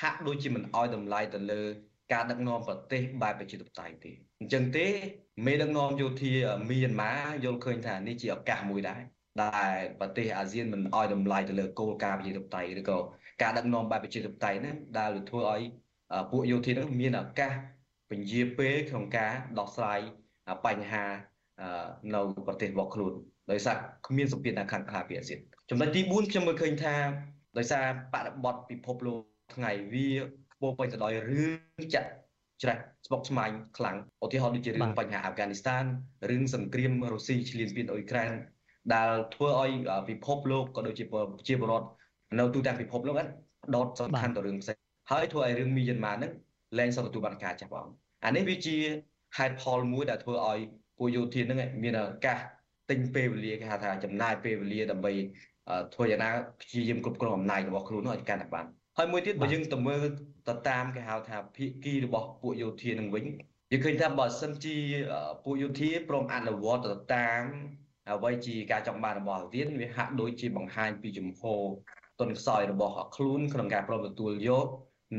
[0.00, 1.62] ហាក់ដូចជាមិនអោយតម្លៃទៅលើ
[2.12, 4.86] ការដឹកនាំប្រទេសបែបប្រជាធិបតេយ្យទេអញ្ចឹងទេ
[5.46, 6.34] មេដឹកនាំយោធា
[6.70, 7.12] មីយ៉ាន់ម៉ា
[7.44, 9.00] យល់ឃើញថានេះជាឱកាសមួយដែរ
[9.42, 12.98] ដែលប្រទេសអាស៊ានមិនអោយតម្លៃទៅលើគោលការណ៍ប្រជាធិបតេយ្យឬក៏
[13.42, 15.62] ការដឹកនាំបែបប្រជាធិបតេយ្យហ្នឹងដែលធ្វើឲ្យ
[16.30, 17.52] ពួកយោធាហ្នឹងមានឱកាស
[18.10, 20.00] ពន្យាពេលក្នុងការដោះស្រាយ
[20.66, 21.04] បញ្ហា
[22.14, 23.12] នៅប្រទេសរបស់ខ្លួន
[23.52, 25.40] ដោយសារគ្មានសម្ពាធណាខាងខាងពីអាស៊ាន
[25.70, 26.96] ចំណុចទី4ខ្ញុំមើលឃើញថា
[27.58, 27.84] ដោយសារ
[28.14, 29.18] បរិបត្តិពិភពលោក
[29.54, 30.10] ថ្ងៃវា
[30.60, 31.46] ពោពេញទៅដោយរឿ
[31.82, 32.08] ងចាក់
[32.62, 35.84] ច្រាស់ស្បុកស្មាញខ្លាំងឧទាហរណ៍ដូចជារឿងបញ្ហាអាហ្វហ្គានីស្ថាន
[36.30, 38.32] រឿងសង្គ្រាមរុស្ស៊ីឈ្លានពានអ៊ុយក្រែន
[38.94, 39.70] ដែលធ្វើឲ្យ
[40.08, 41.88] ពិភពលោកក៏ដូចជាប្រជាពលរដ្ឋ
[42.38, 43.14] នៅទូទាំងពិភពលោក
[43.76, 44.76] ដតសំខាន់ទៅរឿងផ្សេង
[45.10, 46.32] ហើយធ្វើឲ្យរឿងមីយ៉ាន់ម៉ាហ្នឹង
[46.78, 47.92] លែងសទទួលបានការចាប់អង្គ
[48.24, 48.76] អានេះវាជា
[49.36, 50.58] ហេតុផលមួយដែលធ្វើឲ្យ
[50.98, 52.38] ពួកយោធាហ្នឹងមានឱកាស
[52.90, 55.12] ទិញពេលវេលាគេហៅថាចំណាយពេលវេលាដើម្បី
[55.94, 56.30] ធ្វើយ៉ាងណា
[56.60, 58.66] ព្យាយាមគ្រប់គ្រងអំណាចរបស់ខ្លួនឲ្យកាន់តែបាន
[59.00, 60.02] ហើយមួយទៀតបើយើងទៅមើល
[60.48, 63.24] ទៅតាមគេហៅថាភាគីរបស់ពួកយោធានឹងវិញ
[63.70, 64.76] យើងឃើញថាបើសិនជា
[65.44, 67.42] ពួកយោធាព្រមអនុវត្តទៅតាម
[68.10, 71.62] អ្វីជាការចង់បានរបស់អាស៊ានវាហាក់ដូចជាបង្ហាញពីជំហរ
[72.20, 74.66] ទុនខ្សោយរបស់ខ្លួនក្នុងការព្រមទទួលយក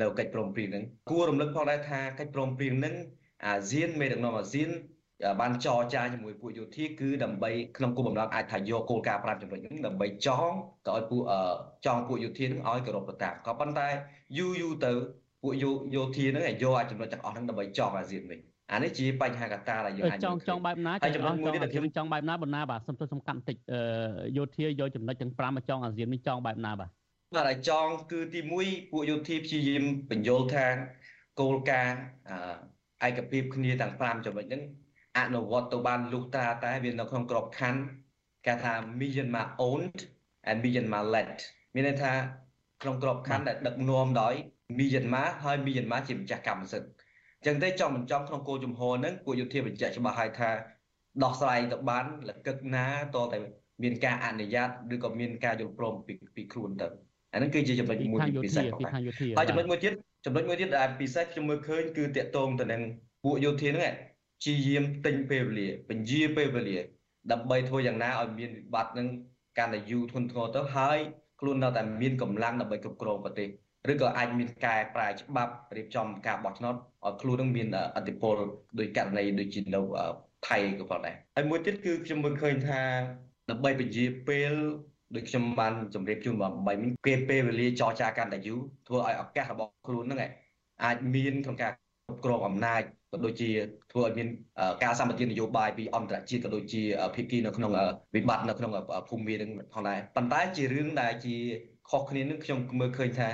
[0.01, 2.95] នៅកិច្ចព្រមព្រៀងហ្នឹងគួររំលឹកផងដែរថាកិច្ចព្រមព្រៀងហ្នឹង
[3.45, 4.69] អាស៊ានមេដឹកនាំអាស៊ាន
[5.41, 10.51] បានចរចាជាមួយពួកយោធាគឺដើម្បីក្នុងគោលបំណងអាចថាយកគោលការណ៍5ចំណុចនេះដើម្បីចង
[10.87, 11.21] ក៏ឲ្យពួក
[11.85, 13.87] ចងពួកយោធានឹងឲ្យគោរពទៅតាមក៏ប៉ុន្តែ
[14.37, 14.91] យូរយូរទៅ
[15.43, 15.53] ពួក
[15.95, 18.39] យោធានឹងឲ្យយកអាចចំណុចទាំងអស់ហ្នឹងដើម្បីចងអាស៊ានវិញ
[18.71, 23.57] អានេះជាបញ្ហាកត្តាដែលយើងអាចចង់ចង់បែបណាចង់ចង់មួយទៀតខ្ញុំចង់បែបណាបណ្ណាបាទសំទោសសំខាន់តិច
[24.37, 26.89] យោធាយកចំណុចទាំង5មកចងអាស៊ាននេះចង់បែបណាបាទ
[27.35, 30.65] បាទឲ្យចងគឺទី1ពួកយោធាព្យាយាមបញ្យល់ថា
[31.39, 31.99] គោលការណ៍
[33.07, 34.61] ឯកភាពគ្នាទាំង5ចំណុចហ្នឹង
[35.19, 37.81] អនុវត្តទៅបានលុះត្រាតែវានៅក្នុងក្របខ័ណ្ឌ
[38.45, 39.99] គេថា Myanmar owned
[40.49, 41.35] and Myanmar led
[41.73, 42.11] មានន័យថា
[42.81, 44.33] ក្នុងក្របខ័ណ្ឌដែលដឹកនាំដោយ
[44.79, 46.89] Myanmar ហើយ Myanmar ជាម្ចាស់កម្មសិទ្ធិ
[47.37, 50.49] អញ្ចឹងទេចង់មិនចង់ក្នុងគោលជំហរហ្នឹងពួកយោធាបញ្ជាក់ច្បាស់ហើយថា
[51.23, 53.37] ដោះស្រាយទៅបានលកឹកណាតតែ
[53.83, 56.87] មានការអនុញ្ញាតឬក៏មានការយល់ព្រមពីពីខ្លួនទៅ
[57.33, 58.81] អាហ្នឹងគឺជាចំណុចមួយពិសេសផង
[59.37, 59.93] ហើយចំណុចមួយទៀត
[60.25, 62.81] ចំណុចមួយទៀតដែលពិសេសខ្ញុំមើលឃើញគឺតាកតងទៅនឹង
[63.23, 63.93] ពួកយោធាហ្នឹង
[64.43, 66.77] ជាយាមទិញពេលវេលាបញ្ជាពេលវេលា
[67.31, 69.07] ដើម្បីធ្វើយ៉ាងណាឲ្យមានវិបត្តិនឹង
[69.57, 70.99] កាន់តែយូរធ្ងន់ធ្ងរទៅហើយ
[71.39, 73.49] ខ្លួននៅតែមានកម្លាំងដើម្បីគ្រប់គ្រងប្រទេស
[73.91, 78.37] ឬក៏អាចមានកែប្រែច្បាប់រៀបចំការបោះឆ្នោតឲ្យខ្លួននឹងមានអធិបុល
[78.79, 79.81] ដោយករណីដូចជានៅ
[80.47, 82.81] ថៃក៏ប៉ុណ្ណេះហើយមួយទៀតគឺខ្ញុំមើលឃើញថា
[83.49, 84.53] ដើម្បីពជាពេល
[85.15, 90.19] ដូចខ្ញុំបានជម្រាបជូនបងបីមិញគេពេលវេលាចរចាកាន់តែយូរធ្វើឲ្យឱកាសរបស់ខ្លួននឹង
[90.83, 91.71] អាចមានក្នុងការ
[92.09, 92.81] គ្រប់គ្រងអំណាច
[93.11, 93.49] ក៏ដូចជា
[93.91, 94.27] ធ្វើឲ្យមាន
[94.83, 96.81] ការសម្បទាននយោបាយពីអន្តរជាតិក៏ដូចជា
[97.15, 97.71] ភាគីនៅក្នុង
[98.15, 98.71] វិបត្តិនៅក្នុង
[99.09, 101.35] ភូមិនឹងផងដែរប៉ុន្តែជារឿងដែលជា
[101.89, 103.29] ខុសគ្នានឹងខ្ញុំមើលឃើញថា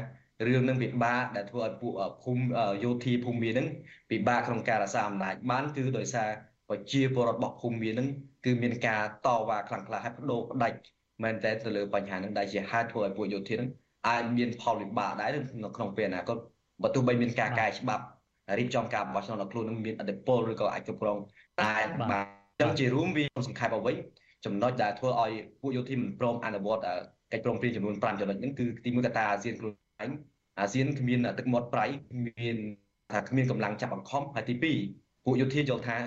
[0.48, 2.44] រឿងនឹងពិបាកដែលធ្វើឲ្យពួកភូមិ
[2.84, 3.68] យោធាភូមិនឹង
[4.10, 6.30] ពិបាកក្នុងការរក្សាអំណាចបានគឺដោយសារ
[6.70, 8.08] ប្រជាពលរដ្ឋរបស់ភូមិនឹង
[8.46, 10.78] គឺមានការតវ៉ាខ្លាំងក្លាហើយបដូរផ្ដាច់
[11.24, 13.70] មែនតែទៅលើបញ្ហានឹងដែលជាហេតុធ្វើឲ្យពួកយោធានឹង
[14.08, 15.30] អាចមានផលវិបាកដែរ
[15.64, 16.38] នៅក្នុងពេលអនាគត
[16.84, 18.04] បើទោះបីមានការកែច្បាប់
[18.60, 21.18] រៀបចំការបោះឆ្នោតដល់ខ្លួននឹងមានអធិបុលឬក៏អាចគ្រប់គ្រង
[21.62, 22.26] អាចបាទ
[22.62, 23.94] ចឹងជារួមវាសង្ខេបអ្វី
[24.46, 25.32] ចំណុចដែលធ្វើឲ្យ
[25.62, 26.84] ពួកយោធាមិនព្រមអនុវត្ត
[27.32, 29.74] កិច្ចព្រមព្រៀងចំនួន5ចំណុចហ្នឹងគឺទីមួយកត្តាអាស៊ានខ្លួន
[30.04, 30.12] ឯង
[30.60, 31.86] អាស៊ានគ្មានទឹកមាត់ប្រៃ
[32.26, 32.58] មាន
[33.12, 34.56] ថាគ្មានកម្លាំងចាប់បង្ខំហើយទី
[34.92, 35.98] 2ពួកយោធាយល់ថា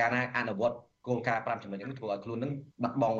[0.00, 0.76] ការណាអនុវត្ត
[1.06, 2.52] គោលការណ៍5ចំណុចនេះធ្វើឲ្យខ្លួននឹង
[2.82, 3.18] បាត់បង់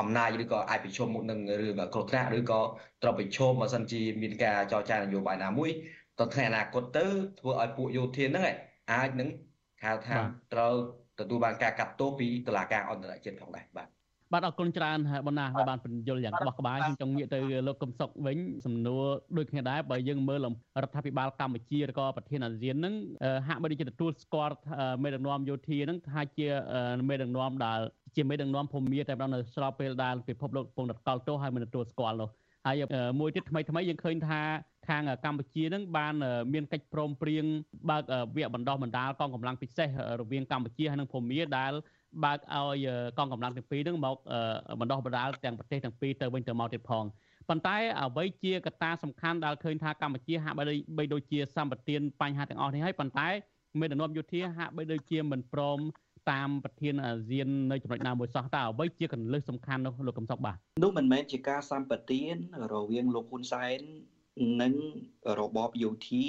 [0.00, 2.60] អំណាចឬក៏អាចប្រឈមមុខនឹងរឿងគ្រោះថ្នាក់ឬក៏
[3.02, 5.70] ត្រូវប្រឈមបើសិនជាមានការចរចានយោបាយណាមួយ
[6.18, 7.04] ទៅថ្ងៃអនាគតទៅ
[7.40, 8.44] ធ្វើឲ្យពួកយោធាហ្នឹង
[8.92, 9.28] អាចនឹង
[9.84, 10.16] ហៅថា
[10.52, 10.72] ត្រូវ
[11.18, 13.88] ទទួលបានការកាត់ទោសពីតុលាការអន្តរជាតិផងដែរបាទ
[14.32, 19.04] បាទអរគុណច្រើនបណ្ណាបានបញ្យល់យ៉ាងក្បោះក្បាយខ្ញុំចង់ងាកទៅលោកកឹមសុខវិញសំណួរ
[19.36, 20.48] ដូចគ្នាដែរបើយើងមើលរ
[20.88, 22.94] ដ្ឋាភិបាលកម្ពុជាឬក៏ប្រធានអាស៊ានហ្នឹង
[23.48, 24.54] ហាក់បីដូចជាទទួលស្គាល់
[25.02, 26.48] មេដឹកនាំយោធាហ្នឹងថាជា
[27.08, 27.78] មេដឹកនាំដែល
[28.16, 32.30] ជាមេដឹកនាំភូមិតែម្ដងនៅស្របពេលដែលពិភពលោកកំពុងតែកល់ទោសហើយមិនទទួលស្គាល់នោះ
[32.66, 32.82] ហើយ
[33.20, 34.40] មួយទៀតថ្មីថ្មីយើងឃើញថា
[34.88, 36.14] ខាងកម្ពុជានឹងបាន
[36.52, 37.44] មានកិច្ចព្រមព្រៀង
[37.90, 38.02] បើក
[38.36, 39.88] វគ្គបណ្ដោះបណ្ដាលកងកម្លាំងពិសេស
[40.20, 41.72] រវាងកម្ពុជាហើយនិងភូមាដែល
[42.24, 42.86] បើកឲ្យ
[43.18, 44.16] កងកម្លាំងទាំងពីរនឹងមក
[44.80, 47.04] បណ្ដោះបណ្ដាលទាំងប្រទេសទាំងពីរទៅវិញទៅមកទៀតផង
[47.48, 50.56] ប៉ុន្តែអ្វីជាកត្តាសំខាន់ដែលឃើញថាកម្ពុជាហាក់
[50.98, 53.28] បីដូចជាសម្បទានបញ្ហាទាំងអស់នេះហើយប៉ុន្តែ
[53.80, 55.78] មេដឹកនាំយោធាហាក់បីដូចជាមិនព្រម
[56.32, 62.36] តាមប្រធានអាស៊ាននៅចំណុចណាមួយសោះតើអ្វីជាកលឹះសំខាន់នោះលោកកំសុកបាទនោះមិនមែនជាការសម្បទាន
[62.74, 63.80] រវាងលោកហ៊ុនសែន
[64.62, 64.74] និង
[65.40, 66.24] របបយោធា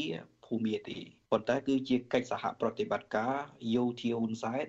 [0.46, 0.98] ភូមាទេ
[1.32, 3.36] ប៉ុន្តែគឺជាកិច្ចសហប្រតិបត្តិការ
[3.76, 4.68] យោធាហ៊ុនសែន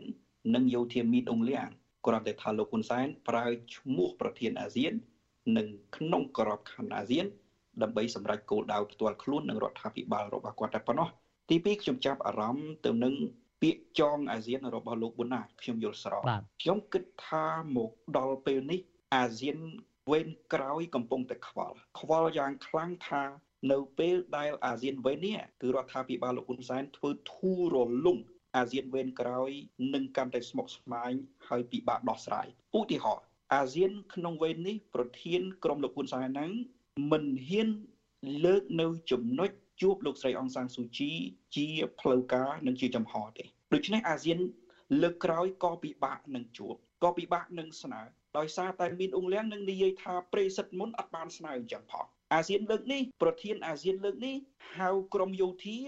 [0.55, 1.69] និងយោធាមីនអ៊ុងលៀង
[2.07, 3.45] គ្រាន់តែថាលោកហ៊ុនសែនប្រើ
[3.77, 4.93] ឈ្មោះប្រធានអាស៊ាន
[5.57, 7.27] និងក្នុងក្របខ័ណ្ឌអាស៊ាន
[7.83, 11.09] ដើម្បីសម្រេចគោលដៅផ្ទាល់ខ្លួននិងរដ្ឋាភិបាលរបស់គាត់តែប៉ុណ្ណោះ
[11.49, 13.15] ទី2ខ្ញុំចាប់អារម្មណ៍ទៅនឹង
[13.63, 16.23] ពាក្យចងអាស៊ានរបស់លោកប៊ុនណាខ្ញុំយល់ស្រប
[16.63, 17.47] ខ្ញុំគិតថា
[17.77, 18.81] មកដល់ពេលនេះ
[19.15, 19.59] អាស៊ាន
[20.11, 23.23] វេនក្រោយកំពុងតែខ្វល់ខ្វល់យ៉ាងខ្លាំងថា
[23.73, 28.19] នៅពេលដែលអាស៊ានវេននេះគឺរដ្ឋាភិបាលលោកហ៊ុនសែនធ្វើធូររលុង
[28.57, 29.51] អាស៊ានវេនក្រោយ
[29.95, 31.13] នឹងកាន់តែស្មុគស្មាញ
[31.49, 32.47] ហើយពិបាកដោះស្រាយ
[32.79, 36.51] ឧទាហរណ៍អាស៊ានក្នុងវេននេះប្រធានក្រុមលោកហ៊ុនសែនហ្នឹង
[37.11, 37.69] មិនហ៊ាន
[38.45, 39.51] លើកនៅចំណុច
[39.81, 41.11] ជួបលោកស្រីអង្សានស៊ូជី
[41.57, 41.67] ជា
[42.01, 44.39] ផ្លូវការនិងជាចំហទេដូច្នេះអាស៊ាន
[45.03, 46.75] លើកក្រោយក៏ពិបាកនឹងជួប
[47.05, 48.01] ក៏ពិបាកនឹងស្នើ
[48.39, 54.35] ដោយសារតែមានអង្គលៀងនឹងនិយាយថាប្រេសិតមុនអត់បានស្នើអញ្ចឹងផងអាស៊ានលើកនេះប្រធានអាស៊ានលើកនេះ
[54.77, 55.79] ហៅក្រមយោធា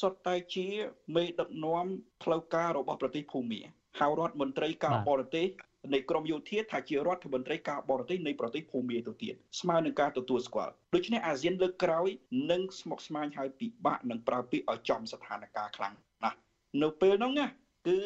[0.00, 0.68] សុទ្ធតែជា
[1.16, 1.86] មេដឹកនាំ
[2.22, 3.60] ផ្លូវការរបស់ប្រទេសភូមា
[3.98, 5.46] ហៅរដ្ឋមន្ត្រីការបរទេស
[5.90, 12.08] នៃក្រមយោធាថាជារដ្ឋមន្ត្រីការបរទេសនៃប្រទេសភូមាទៅទៀតស្មើនឹងការទទួលស្គាល់ដូច្នេះអាស៊ានលើកក្រោយ
[12.50, 16.36] នឹងស្មុគស្មាញហើយពិបាកនឹងប្រើពាក្យឲ្យចំស្ថានភាពខ្លាំងណាស់
[16.82, 17.46] នៅពេលនោះណា
[17.88, 17.98] គឺ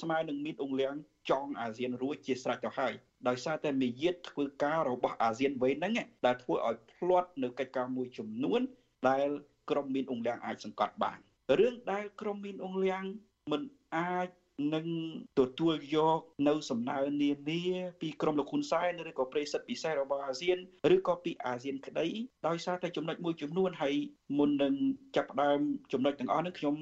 [0.00, 0.94] ស្មើនឹងមានអង្គលៀង
[1.30, 2.92] ចងអាស៊ានរួចជាស្រេចទៅហើយ
[3.28, 5.92] ដោយសារតែមាយាទធ្វើការរបស់អាស៊ានវេហ្នឹង
[6.26, 8.60] ដែលធ្វើឲ្យផ្លាត់នៅកិច្ចការមួយចំនួន
[9.08, 9.28] ដែល
[9.70, 11.18] ក្រុមមានអង្គលៀងអាចសង្កត់បាន
[11.58, 13.04] រឿងដែលក្រុមមានអង្គលៀង
[13.50, 13.62] មិន
[13.96, 14.28] អាច
[14.74, 14.86] នឹង
[15.38, 17.62] ទទួលយកនៅសំណើនានា
[18.00, 20.58] ពីក្រមលោកហ៊ុនសែនឬក៏ប្រិសិទ្ធពិសេសរបស់អាស៊ាន
[20.94, 22.06] ឬក៏ពីអាស៊ានក្តី
[22.48, 23.94] ដោយសារតែចំណុចមួយចំនួនហើយ
[24.38, 24.74] មុននឹង
[25.16, 25.60] ចាប់ផ្ដើម
[25.92, 26.74] ចំណុចទាំងអស់នេះខ្ញុំ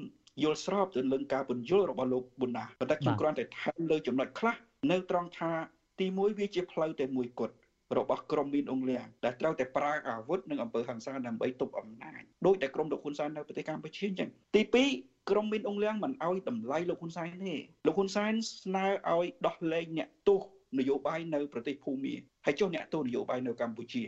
[0.43, 4.55] យល់ស្របទៅនឹងការពន្យល់របស់លោកប៊ុនណាប៉ុន្តែខ្ញុំគ្រាន់តែថែមលើចំណុចខ្លះ
[4.91, 5.51] នៅត្រង់ថា
[5.99, 7.55] ទីមួយវាជាផ្លូវតែមួយគត់
[7.97, 14.61] របស់ក្រមមានអង្គលៀងដែលត្រូវតែប្រើអាវុធនិងអំពើហិង្សាដើម្បីទប់អំណាចដោយតែក្រមលោកហ៊ុនសែននៅប្រទេសកម្ពុជាអញ្ចឹងទី
[14.95, 17.55] 2 ក្រមមានអង្គលៀងមិនអោយតម្លៃលោកហ៊ុនសែនទេ
[17.87, 20.41] លោកហ៊ុនសែនស្នើឲ្យដោះលែងអ្នកទោស
[20.79, 22.13] នយោបាយនៅប្រទេសភូមា
[22.45, 24.03] ហើយចុះអ្នកទោសនយោបាយនៅកម្ពុជា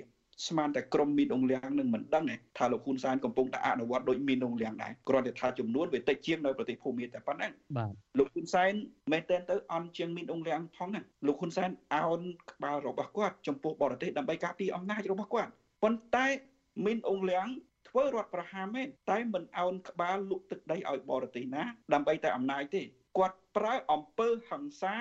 [0.48, 2.24] ស្មានតែក្រុមមីនអងលៀងនឹងមិនដឹង
[2.58, 8.72] ថាលោកហ៊ុនសែនកំពុងតែអនុវត្តដោយមីនអងលៀងដែរគ្រាន់តែថាចំនួនវាតិចជាងនៅប្រទេសភូមាតែប៉ុណ្ណឹងបាទលោកហ៊ុនសែន
[9.12, 15.52] មែនតើទៅអន់ជាងមីនអងលៀងផងណាលោកហ៊ុនសែនអោនក្បាលរបស់គាត់ចំពោះបរទេសដើម្បីការពារអំណាចរបស់គាត់
[15.84, 16.28] ប៉ុន្តែ
[16.86, 17.48] មីនអងលៀង
[17.90, 21.64] ធ្វើរដ្ឋប្រហារមែនតែមិនអោនក្បាលលុកទឹកដីឲ្យបរទេសណា
[21.94, 22.82] ដើម្បីតែអំណាចទេ
[23.18, 24.96] គាត់ប្រើអំពើហិង្សា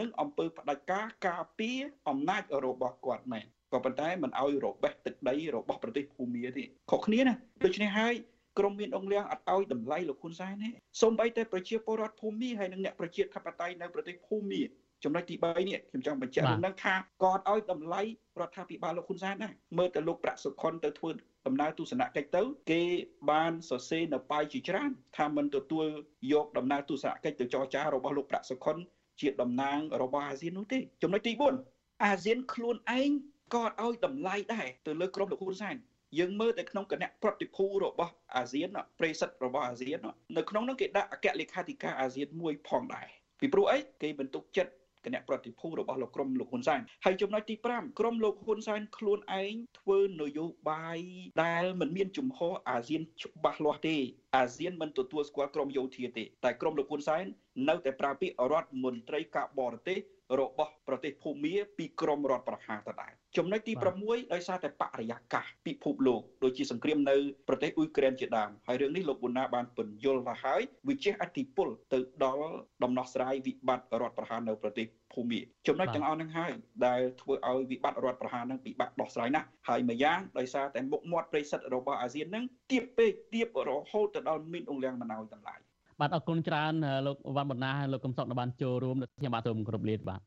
[0.00, 8.14] និងអំពើផ្ដាច់ការការពារអំណាចរបស់គាត់មែនក៏ប៉ុន្តែមិនអោយរបេះទឹកដីរបស់ប្រទេសភូមាទេខុសគ្នាណាដូច្នេះហើយ
[8.58, 10.70] ក្រមមានអង្គលៀងអត់ឲ្យតម្លៃលោកហ៊ុនសែនទេ
[11.02, 14.62] សូម្បីតែប្រជាពលរដ្ឋភូមិហើយនិងអ្នកប្រជាធិបតេយ្យនៅប្រទេសភូមិ
[15.04, 18.02] ចំណុចទី3នេះខ្ញុំចង់បញ្ជាក់នឹងថាគាត់ឲ្យតម្លៃ
[18.40, 21.10] រដ្ឋាភិបាលលោកហ៊ុនសែនដែរមើលទៅលោកប្រាក់សុខុនទៅធ្វើ
[21.46, 22.82] ដំណើរទស្សនកិច្ចទៅគេ
[23.30, 25.86] បានសរសេរនៅប៉ាយជាច្រើនថាមិនទទួល
[26.32, 28.76] យកដំណើរទស្សនកិច្ចទៅចរចារបស់លោកប្រាក់សុខុន
[29.20, 31.32] ជាតំណាងរបស់អាស៊ាននោះទេចំណុចទី
[31.68, 33.10] 4អាស៊ានខ្លួនឯង
[33.54, 35.76] ក៏ឲ្យតម្លៃដែរទៅលើក្រុមលោកហ៊ុនសែន
[36.18, 39.98] យើងមើលតែក្នុងគណៈប្រតិភូរបស់អាស៊ានប្រិសិទ្ធរបស់អាស៊ាន
[40.36, 43.08] នៅក្នុងនោះគេដាក់អគ្គលេខាធិការអាស៊ានមួយផងដែរ
[43.40, 44.72] ពីព្រោះអីគេបន្ទុកចិត្ត
[45.04, 50.98] គណៈប្រតិភូរបស់លោកក្រុមលោកហ៊ុនសែនហើយចំណុចទី5ក្រុមលោកហ៊ុនសែនខ្លួនឯងធ្វើនយោបាយ
[51.44, 53.96] ដែលមិនមានជំហរអាស៊ានច្បាស់លាស់ទេ
[54.36, 57.24] អាស៊ានមិនទទួលស្គាល់ក្រុមយោធាទេតែក្រុមលោកហ៊ុនសែន
[57.68, 59.98] នៅតែប្រើពាក្យរដ្ឋមន្ត្រីការបរទេស
[60.40, 67.16] របស់ប្រទេសភូមាពីក្រមរដ្ឋប្រហារដដែលចំណុចទី6ដោយសារតែបរិយាកាសពិភពលោកដូចជាសង្គ្រាមនៅ
[67.48, 72.46] ប្រទេសអ៊ុយក្រែនជាដើមហើយរឿងនេះលោកប៊ុនណាបានពន្យល់ថាហើយវាជះអតិពលទៅដល់
[72.82, 76.52] ដំណោះស្រាយវិបត្តិរដ្ឋប្រហារនៅប្រទេសភូមាចំណុចទាំងអស់ហ្នឹងហើយ
[76.86, 85.56] ដែលធ្វើឲ្យវិបត្តិរដ្ឋប្រហារហ្នឹងពិបាកដោះស្រាយណាស់ហើយម្យ៉ាងដោយសារតែមុខមាត់ប្រិសិទ្ធរបស់អាស៊ានហ្នឹងទៀបពេកទៀបរហូតទៅដល់មានអង្គលៀងមិនឲ្យតម្លៃ
[86.00, 86.72] បាទអរគុណច្រើន
[87.06, 90.20] លោកវ៉ាន់បណ្ណាហើយលោកកំសុកបានចូលរួមខ្ញុំបាទសូមគោរពលាបាទ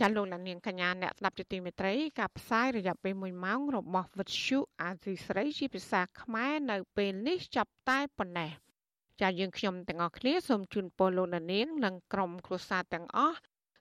[0.00, 8.50] ចាលោកលានកញ្ញាអ្នកស្ដាប់ជាទីមេត្រីការផ្សាយរយៈពេល1ម៉ោងរបស់វិទ្យុអាស៊ីស្រីជាភាសាខ្មែរនៅពេលនេះចាប់តែប៉ុណ្ណេះ
[9.20, 13.38] ចាយើងខ្ញុំទាំងអស់គ្នាសូមជូនពរលោកលាននិងក្រុមគ្រួសារទាំងអស់